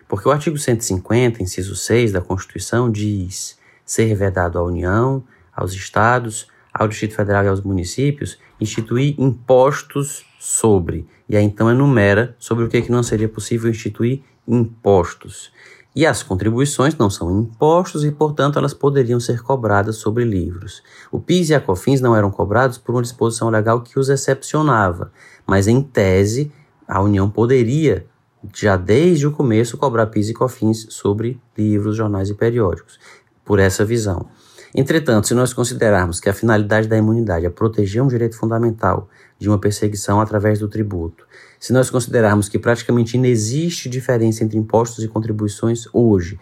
Porque 0.09 0.29
o 0.29 0.33
artigo 0.33 0.59
150, 0.59 1.43
inciso 1.43 1.75
6 1.75 2.13
da 2.13 2.21
Constituição, 2.21 2.91
diz 2.91 3.59
ser 3.85 4.15
vedado 4.15 4.59
à 4.59 4.63
União, 4.63 5.25
aos 5.55 5.73
Estados, 5.73 6.49
ao 6.73 6.89
Distrito 6.89 7.15
Federal 7.15 7.45
e 7.45 7.49
aos 7.49 7.61
municípios 7.61 8.39
instituir 8.61 9.15
impostos 9.19 10.25
sobre. 10.39 11.07
E 11.29 11.37
aí 11.37 11.45
então 11.45 11.71
enumera 11.71 12.35
sobre 12.39 12.65
o 12.65 12.69
que, 12.69 12.83
que 12.83 12.91
não 12.91 13.03
seria 13.03 13.29
possível 13.29 13.71
instituir 13.71 14.23
impostos. 14.47 15.53
E 15.95 16.07
as 16.07 16.23
contribuições 16.23 16.97
não 16.97 17.11
são 17.11 17.41
impostos 17.41 18.05
e, 18.05 18.11
portanto, 18.11 18.59
elas 18.59 18.73
poderiam 18.73 19.21
ser 19.21 19.43
cobradas 19.43 19.97
sobre 19.97 20.25
livros. 20.25 20.83
O 21.11 21.21
PIS 21.21 21.51
e 21.51 21.55
a 21.55 21.61
COFINS 21.61 22.01
não 22.01 22.17
eram 22.17 22.31
cobrados 22.31 22.79
por 22.79 22.95
uma 22.95 23.03
disposição 23.03 23.51
legal 23.51 23.83
que 23.83 23.99
os 23.99 24.09
excepcionava, 24.09 25.13
mas 25.47 25.69
em 25.69 25.83
tese 25.83 26.51
a 26.89 27.01
União 27.01 27.29
poderia 27.29 28.07
já 28.55 28.77
desde 28.77 29.27
o 29.27 29.33
começo, 29.33 29.77
cobrar 29.77 30.07
PIS 30.07 30.31
e 30.31 30.35
COFINS 30.35 30.87
sobre 30.91 31.41
livros, 31.57 31.97
jornais 31.97 32.31
e 32.31 32.35
periódicos, 32.35 32.99
por 33.45 33.59
essa 33.59 33.85
visão. 33.85 34.27
Entretanto, 34.75 35.29
se 35.29 35.35
nós 35.35 35.53
considerarmos 35.53 36.19
que 36.19 36.31
a 36.31 36.35
finalidade 36.35 36.89
da 36.89 36.97
imunidade 36.97 37.45
é 37.45 37.51
proteger 37.51 38.03
um 38.03 38.09
direito 38.09 38.37
fundamental 38.37 39.09
de 39.39 39.49
uma 39.49 39.59
perseguição 39.59 40.21
através 40.21 40.59
do 40.59 40.69
tributo, 40.69 41.27
se 41.63 41.73
nós 41.73 41.89
considerarmos 41.89 42.49
que 42.49 42.59
praticamente 42.59 43.17
não 43.17 43.25
existe 43.25 43.89
diferença 43.89 44.43
entre 44.43 44.59
impostos 44.59 45.05
e 45.05 45.07
contribuições 45.07 45.85
hoje, 45.93 46.37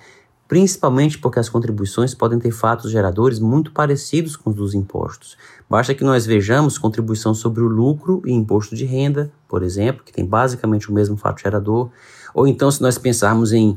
principalmente 0.48 1.18
porque 1.18 1.38
as 1.38 1.46
contribuições 1.46 2.14
podem 2.14 2.38
ter 2.38 2.50
fatos 2.50 2.90
geradores 2.90 3.38
muito 3.38 3.70
parecidos 3.70 4.34
com 4.34 4.48
os 4.48 4.56
dos 4.56 4.74
impostos. 4.74 5.36
Basta 5.68 5.94
que 5.94 6.02
nós 6.02 6.24
vejamos 6.24 6.78
contribuição 6.78 7.34
sobre 7.34 7.62
o 7.62 7.68
lucro 7.68 8.22
e 8.24 8.32
imposto 8.32 8.74
de 8.74 8.86
renda, 8.86 9.30
por 9.46 9.62
exemplo, 9.62 10.02
que 10.02 10.10
tem 10.10 10.24
basicamente 10.24 10.90
o 10.90 10.94
mesmo 10.94 11.18
fato 11.18 11.42
gerador, 11.42 11.90
ou 12.32 12.48
então 12.48 12.70
se 12.70 12.80
nós 12.80 12.96
pensarmos 12.96 13.52
em 13.52 13.76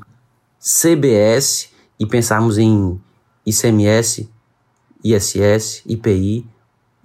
CBS 0.57 1.71
e 1.99 2.05
pensarmos 2.05 2.57
em 2.57 2.97
ICMS, 3.45 4.29
ISS, 5.03 5.83
IPI, 5.85 6.47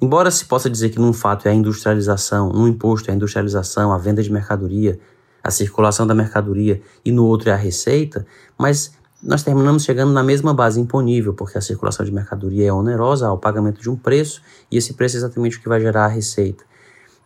embora 0.01 0.31
se 0.31 0.45
possa 0.45 0.69
dizer 0.71 0.91
que 0.91 0.99
num 0.99 1.13
fato 1.13 1.47
é 1.47 1.51
a 1.51 1.55
industrialização, 1.55 2.51
num 2.51 2.69
imposto 2.69 3.11
é 3.11 3.13
a 3.13 3.17
industrialização, 3.17 3.93
a 3.93 3.99
venda 3.99 4.23
de 4.23 4.31
mercadoria, 4.31 4.99
a 5.43 5.51
circulação 5.51 6.07
da 6.07 6.15
mercadoria 6.15 6.81
e 7.05 7.13
no 7.13 7.25
outro 7.25 7.51
é 7.51 7.53
a 7.53 7.57
receita, 7.57 8.27
mas 8.59 8.93
nós 9.23 9.43
terminamos 9.43 9.83
chegando 9.83 10.13
na 10.13 10.23
mesma 10.23 10.55
base 10.55 10.81
imponível, 10.81 11.35
porque 11.35 11.59
a 11.59 11.61
circulação 11.61 12.07
de 12.07 12.13
mercadoria 12.13 12.69
é 12.69 12.73
onerosa 12.73 13.27
ao 13.27 13.37
pagamento 13.37 13.81
de 13.81 13.91
um 13.91 13.97
preço, 13.97 14.41
e 14.71 14.77
esse 14.77 14.95
preço 14.95 15.17
é 15.17 15.19
exatamente 15.19 15.57
o 15.57 15.61
que 15.61 15.69
vai 15.69 15.81
gerar 15.81 16.05
a 16.05 16.09
receita. 16.09 16.65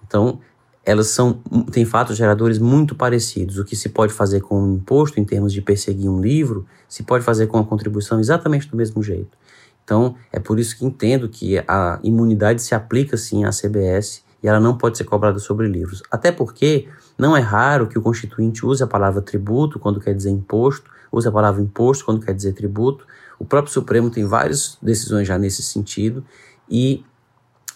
Então, 0.06 0.40
elas 0.84 1.08
são 1.08 1.34
têm 1.70 1.84
fatos 1.84 2.16
geradores 2.16 2.58
muito 2.58 2.94
parecidos. 2.94 3.58
O 3.58 3.64
que 3.64 3.76
se 3.76 3.88
pode 3.88 4.12
fazer 4.12 4.40
com 4.40 4.60
um 4.60 4.74
imposto 4.74 5.20
em 5.20 5.24
termos 5.24 5.52
de 5.52 5.60
perseguir 5.60 6.08
um 6.08 6.20
livro, 6.20 6.66
se 6.88 7.02
pode 7.02 7.24
fazer 7.24 7.46
com 7.46 7.58
a 7.58 7.64
contribuição 7.64 8.18
exatamente 8.18 8.68
do 8.68 8.76
mesmo 8.76 9.02
jeito. 9.02 9.36
Então, 9.84 10.16
é 10.32 10.38
por 10.38 10.58
isso 10.58 10.78
que 10.78 10.84
entendo 10.84 11.28
que 11.28 11.58
a 11.66 11.98
imunidade 12.02 12.62
se 12.62 12.74
aplica 12.74 13.16
sim 13.16 13.44
à 13.44 13.50
CBS 13.50 14.24
e 14.42 14.48
ela 14.48 14.60
não 14.60 14.76
pode 14.76 14.98
ser 14.98 15.04
cobrada 15.04 15.38
sobre 15.38 15.68
livros. 15.68 16.02
Até 16.10 16.32
porque 16.32 16.88
não 17.18 17.36
é 17.36 17.40
raro 17.40 17.86
que 17.86 17.98
o 17.98 18.02
constituinte 18.02 18.64
use 18.64 18.82
a 18.82 18.86
palavra 18.86 19.20
tributo 19.20 19.78
quando 19.78 20.00
quer 20.00 20.14
dizer 20.14 20.30
imposto, 20.30 20.90
use 21.10 21.28
a 21.28 21.32
palavra 21.32 21.62
imposto 21.62 22.04
quando 22.04 22.24
quer 22.24 22.34
dizer 22.34 22.52
tributo. 22.52 23.06
O 23.38 23.44
próprio 23.44 23.72
Supremo 23.72 24.10
tem 24.10 24.24
várias 24.24 24.78
decisões 24.80 25.28
já 25.28 25.38
nesse 25.38 25.62
sentido 25.62 26.24
e 26.68 27.04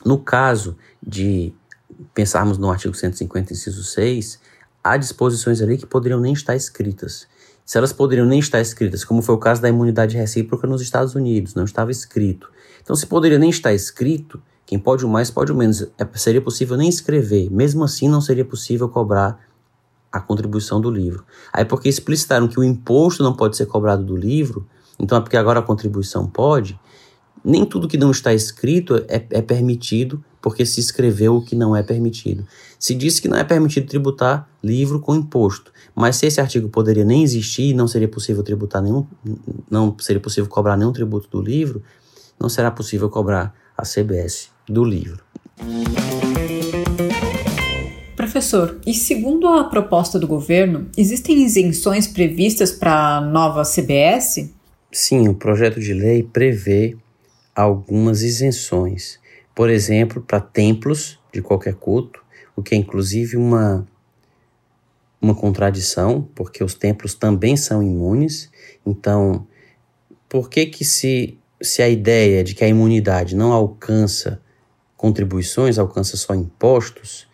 no 0.05 0.19
caso 0.19 0.77
de 1.03 1.55
pensarmos 2.15 2.59
no 2.59 2.71
artigo 2.71 2.95
150, 2.95 3.53
inciso 3.53 3.83
6, 3.83 4.41
há 4.83 4.97
disposições 4.97 5.61
ali 5.61 5.77
que 5.77 5.87
poderiam 5.87 6.21
nem 6.21 6.33
estar 6.33 6.55
escritas. 6.55 7.27
Se 7.67 7.77
elas 7.77 7.93
poderiam 7.93 8.25
nem 8.25 8.39
estar 8.39 8.61
escritas, 8.61 9.05
como 9.05 9.21
foi 9.21 9.35
o 9.35 9.39
caso 9.39 9.61
da 9.61 9.69
imunidade 9.69 10.17
recíproca 10.17 10.69
nos 10.69 10.81
Estados 10.81 11.17
Unidos, 11.17 11.57
não 11.57 11.65
estava 11.65 11.91
escrito. 11.91 12.49
Então, 12.81 12.95
se 12.95 13.05
poderia 13.09 13.41
nem 13.41 13.51
estar 13.51 13.75
escrito, 13.75 14.41
quem 14.65 14.79
pode 14.79 15.05
o 15.05 15.09
mais 15.09 15.33
pode 15.33 15.51
o 15.51 15.57
menos. 15.57 15.83
É, 15.99 16.07
seria 16.15 16.41
possível 16.41 16.77
nem 16.77 16.89
escrever, 16.89 17.51
mesmo 17.51 17.83
assim 17.83 18.09
não 18.09 18.21
seria 18.21 18.45
possível 18.45 18.89
cobrar 18.89 19.45
a 20.13 20.21
contribuição 20.21 20.81
do 20.81 20.89
livro. 20.89 21.25
Aí 21.53 21.65
porque 21.65 21.89
explicitaram 21.89 22.47
que 22.47 22.59
o 22.59 22.63
imposto 22.63 23.25
não 23.25 23.35
pode 23.35 23.57
ser 23.57 23.67
cobrado 23.67 24.05
do 24.05 24.17
livro, 24.17 24.65
então 24.97 25.19
é 25.19 25.21
porque 25.21 25.37
agora 25.37 25.59
a 25.59 25.63
contribuição 25.63 26.25
pode. 26.25 26.79
Nem 27.45 27.65
tudo 27.67 27.89
que 27.89 27.99
não 27.99 28.13
está 28.13 28.33
escrito 28.33 28.97
é, 29.09 29.27
é 29.29 29.43
permitido 29.43 30.25
porque 30.41 30.65
se 30.65 30.79
escreveu 30.79 31.35
o 31.35 31.45
que 31.45 31.57
não 31.57 31.75
é 31.75 31.83
permitido. 31.83 32.47
Se 32.79 32.95
disse 32.95 33.21
que 33.21 33.27
não 33.27 33.37
é 33.37 33.43
permitido 33.43 33.89
tributar 33.89 34.49
livro 34.63 35.01
com 35.01 35.17
imposto, 35.17 35.73
mas 35.97 36.17
se 36.17 36.27
esse 36.27 36.39
artigo 36.39 36.69
poderia 36.69 37.07
nem 37.07 37.23
existir, 37.23 37.73
não 37.73 37.89
seria 37.89 38.07
possível 38.07 38.43
tributar 38.43 38.83
nenhum, 38.83 39.07
não 39.71 39.97
seria 39.99 40.21
possível 40.21 40.49
cobrar 40.49 40.77
nenhum 40.77 40.93
tributo 40.93 41.27
do 41.31 41.41
livro, 41.41 41.83
não 42.39 42.51
será 42.51 42.71
possível 42.71 43.09
cobrar 43.09 43.55
a 43.77 43.83
CBS 43.83 44.51
do 44.69 44.85
livro. 44.85 45.25
Professor, 48.15 48.79
e 48.87 48.93
segundo 48.93 49.49
a 49.49 49.65
proposta 49.65 50.19
do 50.19 50.27
governo, 50.27 50.89
existem 50.99 51.43
isenções 51.43 52.07
previstas 52.07 52.73
para 52.73 53.17
a 53.17 53.21
nova 53.23 53.65
CBS? 53.65 54.51
Sim, 54.93 55.29
o 55.29 55.35
projeto 55.35 55.81
de 55.81 55.95
lei 55.95 56.23
prevê 56.23 56.97
algumas 57.55 58.21
isenções. 58.21 59.19
Por 59.55 59.71
exemplo, 59.71 60.21
para 60.21 60.41
templos 60.41 61.19
de 61.33 61.41
qualquer 61.41 61.75
culto, 61.75 62.21
o 62.55 62.63
que 62.63 62.75
é 62.75 62.79
inclusive 62.79 63.39
uma, 63.39 63.87
uma 65.27 65.35
contradição, 65.35 66.23
porque 66.35 66.63
os 66.63 66.75
templos 66.75 67.15
também 67.15 67.57
são 67.57 67.83
imunes. 67.83 68.51
Então, 68.87 69.47
por 70.29 70.49
que 70.49 70.67
que 70.67 70.85
se, 70.85 71.39
se 71.61 71.83
a 71.83 71.89
ideia 71.89 72.43
de 72.43 72.55
que 72.55 72.65
a 72.65 72.69
imunidade 72.69 73.35
não 73.35 73.53
alcança 73.53 74.41
contribuições, 74.97 75.79
alcança 75.79 76.17
só 76.17 76.35
impostos, 76.35 77.27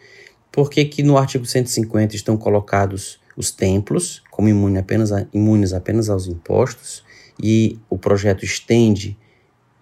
por 0.51 0.69
que, 0.69 0.85
que 0.85 1.03
no 1.03 1.17
artigo 1.17 1.47
150 1.47 2.17
estão 2.17 2.37
colocados 2.37 3.21
os 3.37 3.51
templos 3.51 4.23
como 4.31 4.49
imune 4.49 4.79
apenas 4.79 5.13
a, 5.13 5.27
imunes 5.33 5.73
apenas 5.73 6.11
aos 6.11 6.27
impostos 6.27 7.03
e 7.43 7.79
o 7.89 7.97
projeto 7.97 8.45
estende 8.45 9.17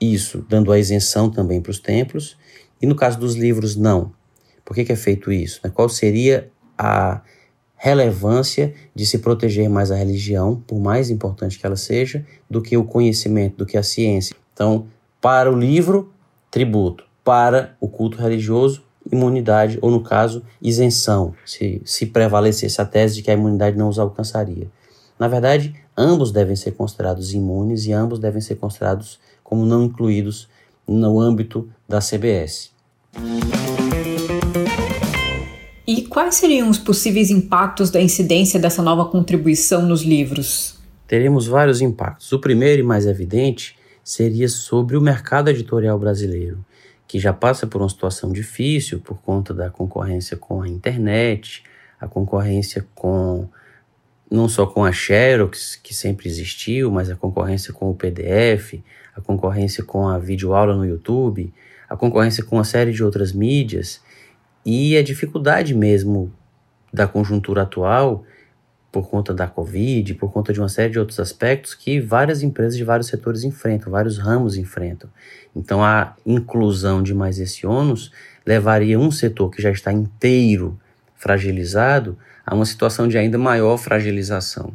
isso, 0.01 0.45
dando 0.49 0.73
a 0.73 0.79
isenção 0.79 1.29
também 1.29 1.61
para 1.61 1.71
os 1.71 1.81
templos, 1.81 2.37
e 2.81 2.87
no 2.87 2.95
caso 2.95 3.19
dos 3.19 3.35
livros, 3.35 3.77
não. 3.77 4.13
Por 4.65 4.75
que, 4.75 4.85
que 4.85 4.93
é 4.93 4.97
feito 4.97 5.31
isso? 5.31 5.61
Qual 5.73 5.89
seria 5.89 6.51
a 6.79 7.21
relevância 7.83 8.75
de 8.95 9.07
se 9.07 9.21
proteger 9.21 9.67
mais 9.71 9.91
a 9.91 9.97
religião, 9.97 10.63
por 10.67 10.79
mais 10.79 11.09
importante 11.09 11.59
que 11.59 11.65
ela 11.65 11.77
seja, 11.77 12.27
do 12.49 12.61
que 12.61 12.77
o 12.77 12.85
conhecimento, 12.85 13.57
do 13.57 13.65
que 13.65 13.79
a 13.79 13.83
ciência? 13.83 14.37
Então, 14.53 14.85
para 15.19 15.51
o 15.51 15.59
livro, 15.59 16.13
tributo. 16.51 17.05
Para 17.25 17.75
o 17.81 17.89
culto 17.89 18.19
religioso, 18.19 18.83
imunidade, 19.11 19.79
ou 19.81 19.91
no 19.91 20.03
caso, 20.03 20.43
isenção, 20.61 21.35
se, 21.47 21.81
se 21.83 22.05
prevalecesse 22.05 22.83
a 22.83 22.85
tese 22.85 23.15
de 23.15 23.23
que 23.23 23.31
a 23.31 23.35
imunidade 23.35 23.79
não 23.79 23.89
os 23.89 23.99
alcançaria. 23.99 24.69
Na 25.19 25.27
verdade, 25.27 25.75
ambos 25.97 26.31
devem 26.31 26.57
ser 26.57 26.73
considerados 26.73 27.33
imunes 27.33 27.87
e 27.87 27.95
ambos 27.95 28.19
devem 28.19 28.43
ser 28.43 28.57
considerados 28.57 29.19
como 29.43 29.65
não 29.65 29.85
incluídos 29.85 30.51
no 30.87 31.19
âmbito 31.19 31.67
da 31.89 31.99
CBS. 31.99 32.73
E 35.93 36.03
quais 36.03 36.37
seriam 36.37 36.71
os 36.71 36.79
possíveis 36.79 37.31
impactos 37.31 37.91
da 37.91 38.01
incidência 38.01 38.61
dessa 38.61 38.81
nova 38.81 39.07
contribuição 39.07 39.83
nos 39.83 40.03
livros? 40.03 40.79
Teremos 41.05 41.49
vários 41.49 41.81
impactos. 41.81 42.31
O 42.31 42.39
primeiro 42.39 42.81
e 42.81 42.85
mais 42.85 43.07
evidente 43.07 43.77
seria 44.05 44.49
sobre 44.49 44.97
o 44.97 45.01
mercado 45.01 45.51
editorial 45.51 45.99
brasileiro 45.99 46.65
que 47.09 47.19
já 47.19 47.33
passa 47.33 47.67
por 47.67 47.83
uma 47.83 47.89
situação 47.89 48.31
difícil 48.31 49.01
por 49.01 49.21
conta 49.21 49.53
da 49.53 49.69
concorrência 49.69 50.37
com 50.37 50.63
a 50.63 50.69
internet, 50.69 51.65
a 52.01 52.07
concorrência 52.07 52.87
com 52.95 53.49
não 54.31 54.49
só 54.49 54.67
com 54.67 54.85
a 54.85 54.93
Xerox, 54.93 55.75
que 55.75 55.93
sempre 55.93 56.29
existiu, 56.29 56.89
mas 56.93 57.11
a 57.11 57.17
concorrência 57.17 57.75
com 57.75 57.91
o 57.91 57.97
PDF, 57.97 58.75
a 59.13 59.21
concorrência 59.21 59.83
com 59.83 60.07
a 60.07 60.21
videoaula 60.21 60.77
no 60.77 60.87
YouTube, 60.87 61.53
a 61.89 61.97
concorrência 61.97 62.45
com 62.45 62.59
uma 62.59 62.65
série 62.65 62.93
de 62.93 63.03
outras 63.03 63.33
mídias 63.33 64.01
e 64.65 64.97
a 64.97 65.03
dificuldade 65.03 65.75
mesmo 65.75 66.33
da 66.93 67.07
conjuntura 67.07 67.63
atual 67.63 68.25
por 68.93 69.09
conta 69.09 69.33
da 69.33 69.47
Covid, 69.47 70.15
por 70.15 70.33
conta 70.33 70.53
de 70.53 70.61
uma 70.61 70.69
série 70.69 70.91
de 70.91 70.99
outros 70.99 71.21
aspectos 71.21 71.75
que 71.75 72.01
várias 72.01 72.43
empresas 72.43 72.77
de 72.77 72.83
vários 72.83 73.07
setores 73.07 73.45
enfrentam, 73.45 73.93
vários 73.93 74.19
ramos 74.19 74.57
enfrentam. 74.57 75.09
Então, 75.55 75.83
a 75.83 76.15
inclusão 76.27 77.03
de 77.03 77.15
mais 77.15 77.39
esse 77.39 77.67
ônus 77.67 78.11
levaria 78.45 78.99
um 78.99 79.11
setor 79.11 79.51
que 79.51 79.63
já 79.63 79.71
está 79.71 79.93
inteiro 79.93 80.79
fragilizado 81.17 82.19
a 82.45 82.55
uma 82.55 82.67
situação 82.67 83.07
de 83.07 83.17
ainda 83.17 83.39
maior 83.39 83.77
fragilização. 83.77 84.75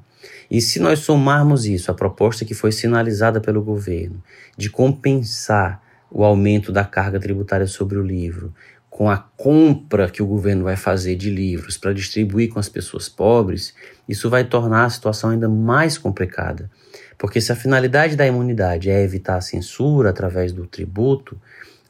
E 0.50 0.62
se 0.62 0.80
nós 0.80 1.00
somarmos 1.00 1.66
isso 1.66 1.92
à 1.92 1.94
proposta 1.94 2.46
que 2.46 2.54
foi 2.54 2.72
sinalizada 2.72 3.42
pelo 3.42 3.62
governo 3.62 4.24
de 4.58 4.70
compensar 4.70 5.84
o 6.10 6.24
aumento 6.24 6.72
da 6.72 6.86
carga 6.86 7.20
tributária 7.20 7.68
sobre 7.68 7.98
o 7.98 8.02
livro, 8.02 8.54
com 8.96 9.10
a 9.10 9.18
compra 9.18 10.10
que 10.10 10.24
o 10.24 10.26
governo 10.26 10.64
vai 10.64 10.78
fazer 10.78 11.18
de 11.18 11.30
livros 11.30 11.78
para 11.78 11.94
distribuir 11.94 12.50
com 12.50 12.60
as 12.60 12.70
pessoas 12.70 13.10
pobres, 13.10 13.74
isso 14.08 14.30
vai 14.30 14.46
tornar 14.46 14.86
a 14.86 14.90
situação 14.90 15.32
ainda 15.32 15.50
mais 15.50 15.98
complicada. 15.98 16.72
Porque 17.18 17.42
se 17.42 17.52
a 17.52 17.58
finalidade 17.58 18.16
da 18.16 18.26
imunidade 18.26 18.90
é 18.90 19.04
evitar 19.04 19.36
a 19.36 19.42
censura 19.42 20.12
através 20.12 20.54
do 20.54 20.66
tributo, 20.66 21.36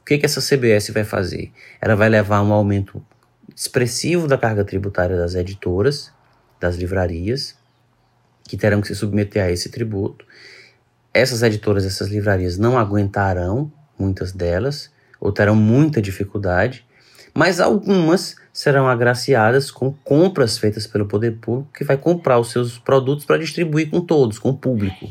o 0.01 0.03
que, 0.03 0.18
que 0.18 0.26
essa 0.26 0.41
CBS 0.41 0.89
vai 0.89 1.03
fazer? 1.03 1.51
Ela 1.80 1.93
vai 1.93 2.10
levar 2.10 2.41
um 2.41 2.51
aumento 2.51 2.99
expressivo 3.56 4.28
da 4.28 4.36
carga 4.36 4.66
tributária 4.66 5.16
das 5.16 5.36
editoras, 5.36 6.12
das 6.60 6.76
livrarias, 6.76 7.56
que 8.45 8.58
terão 8.58 8.82
que 8.82 8.88
se 8.88 8.95
submeter 8.95 9.43
a 9.43 9.51
esse 9.51 9.70
tributo. 9.70 10.26
Essas 11.14 11.43
editoras, 11.43 11.86
essas 11.86 12.08
livrarias 12.08 12.58
não 12.58 12.80
aguentarão, 12.80 13.72
muitas 13.95 14.32
delas, 14.32 14.91
ou 15.20 15.32
terão 15.32 15.56
muita 15.56 16.01
dificuldade 16.01 16.84
mas 17.36 17.60
algumas 17.60 18.38
serão 18.54 18.88
agraciadas 18.88 19.70
com 19.70 19.92
compras 19.92 20.58
feitas 20.58 20.88
pelo 20.88 21.06
poder 21.06 21.38
público 21.42 21.70
que 21.78 21.84
vai 21.84 21.98
comprar 21.98 22.40
os 22.40 22.50
seus 22.50 22.80
produtos 22.80 23.26
para 23.26 23.38
distribuir 23.38 23.90
com 23.90 24.00
todos, 24.00 24.40
com 24.40 24.52
o 24.52 24.58
público. 24.58 25.10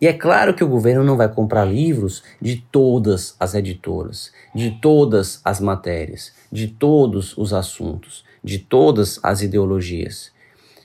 E 0.00 0.08
é 0.08 0.12
claro 0.12 0.52
que 0.52 0.64
o 0.64 0.68
governo 0.68 1.04
não 1.04 1.16
vai 1.16 1.28
comprar 1.28 1.64
livros 1.64 2.24
de 2.42 2.56
todas 2.72 3.36
as 3.38 3.54
editoras, 3.54 4.32
de 4.52 4.72
todas 4.72 5.40
as 5.44 5.60
matérias, 5.60 6.32
de 6.50 6.66
todos 6.66 7.38
os 7.38 7.52
assuntos, 7.52 8.24
de 8.42 8.58
todas 8.58 9.20
as 9.22 9.40
ideologias. 9.40 10.32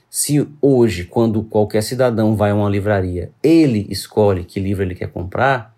Se 0.08 0.48
hoje, 0.62 1.04
quando 1.04 1.42
qualquer 1.42 1.82
cidadão 1.82 2.36
vai 2.36 2.52
a 2.52 2.54
uma 2.54 2.70
livraria, 2.70 3.32
ele 3.42 3.88
escolhe 3.90 4.44
que 4.44 4.60
livro 4.60 4.84
ele 4.84 4.94
quer 4.94 5.08
comprar, 5.08 5.74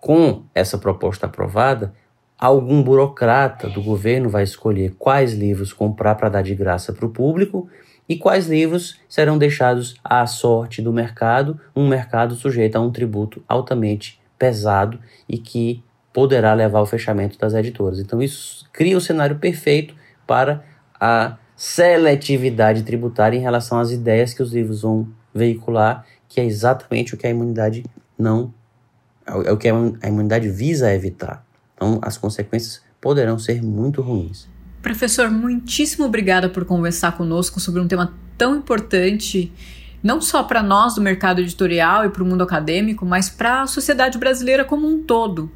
com 0.00 0.42
essa 0.52 0.76
proposta 0.76 1.26
aprovada, 1.26 1.94
algum 2.42 2.82
burocrata 2.82 3.68
do 3.68 3.80
governo 3.80 4.28
vai 4.28 4.42
escolher 4.42 4.96
quais 4.98 5.32
livros 5.32 5.72
comprar 5.72 6.16
para 6.16 6.28
dar 6.28 6.42
de 6.42 6.56
graça 6.56 6.92
para 6.92 7.06
o 7.06 7.10
público 7.10 7.68
e 8.08 8.16
quais 8.16 8.48
livros 8.48 8.98
serão 9.08 9.38
deixados 9.38 9.94
à 10.02 10.26
sorte 10.26 10.82
do 10.82 10.92
mercado, 10.92 11.60
um 11.74 11.86
mercado 11.86 12.34
sujeito 12.34 12.74
a 12.74 12.80
um 12.80 12.90
tributo 12.90 13.44
altamente 13.46 14.20
pesado 14.36 14.98
e 15.28 15.38
que 15.38 15.84
poderá 16.12 16.52
levar 16.52 16.80
ao 16.80 16.86
fechamento 16.86 17.38
das 17.38 17.54
editoras. 17.54 18.00
Então 18.00 18.20
isso 18.20 18.68
cria 18.72 18.96
o 18.96 18.98
um 18.98 19.00
cenário 19.00 19.36
perfeito 19.36 19.94
para 20.26 20.64
a 20.98 21.36
seletividade 21.54 22.82
tributária 22.82 23.38
em 23.38 23.40
relação 23.40 23.78
às 23.78 23.92
ideias 23.92 24.34
que 24.34 24.42
os 24.42 24.52
livros 24.52 24.82
vão 24.82 25.06
veicular, 25.32 26.04
que 26.28 26.40
é 26.40 26.44
exatamente 26.44 27.14
o 27.14 27.16
que 27.16 27.28
a 27.28 27.30
imunidade 27.30 27.84
não 28.18 28.52
é 29.24 29.52
o 29.52 29.56
que 29.56 29.68
a 29.68 30.08
imunidade 30.08 30.48
visa 30.48 30.92
evitar. 30.92 31.44
Então, 31.82 31.98
as 32.00 32.16
consequências 32.16 32.80
poderão 33.00 33.40
ser 33.40 33.60
muito 33.60 34.02
ruins. 34.02 34.46
Professor, 34.80 35.28
muitíssimo 35.28 36.06
obrigada 36.06 36.48
por 36.48 36.64
conversar 36.64 37.16
conosco 37.16 37.58
sobre 37.58 37.80
um 37.80 37.88
tema 37.88 38.14
tão 38.38 38.54
importante, 38.54 39.52
não 40.00 40.20
só 40.20 40.44
para 40.44 40.62
nós 40.62 40.94
do 40.94 41.00
mercado 41.00 41.40
editorial 41.40 42.04
e 42.04 42.08
para 42.08 42.22
o 42.22 42.26
mundo 42.26 42.44
acadêmico, 42.44 43.04
mas 43.04 43.28
para 43.28 43.62
a 43.62 43.66
sociedade 43.66 44.16
brasileira 44.16 44.64
como 44.64 44.86
um 44.86 45.02
todo. 45.02 45.50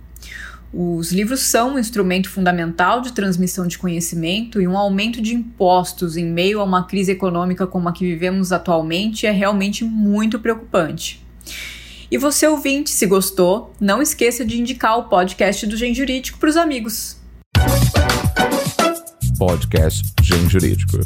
Os 0.74 1.12
livros 1.12 1.42
são 1.42 1.74
um 1.74 1.78
instrumento 1.78 2.28
fundamental 2.28 3.00
de 3.00 3.12
transmissão 3.12 3.64
de 3.64 3.78
conhecimento 3.78 4.60
e 4.60 4.66
um 4.66 4.76
aumento 4.76 5.22
de 5.22 5.32
impostos 5.32 6.16
em 6.16 6.26
meio 6.26 6.60
a 6.60 6.64
uma 6.64 6.88
crise 6.88 7.12
econômica 7.12 7.68
como 7.68 7.88
a 7.88 7.92
que 7.92 8.04
vivemos 8.04 8.50
atualmente 8.50 9.28
é 9.28 9.30
realmente 9.30 9.84
muito 9.84 10.40
preocupante. 10.40 11.24
E 12.11 12.16
você 12.16 12.46
ouvinte, 12.46 12.90
se 12.90 13.04
gostou, 13.07 13.74
não 13.80 14.00
esqueça 14.00 14.44
de 14.44 14.61
indicar 14.61 14.98
o 14.98 15.04
podcast 15.04 15.66
do 15.66 15.76
Gen 15.76 15.92
Jurídico 15.92 16.38
para 16.38 16.48
os 16.48 16.57
amigos. 16.57 17.16
Podcast 19.38 20.02
Gen 20.22 20.48
Jurídico. 20.48 21.00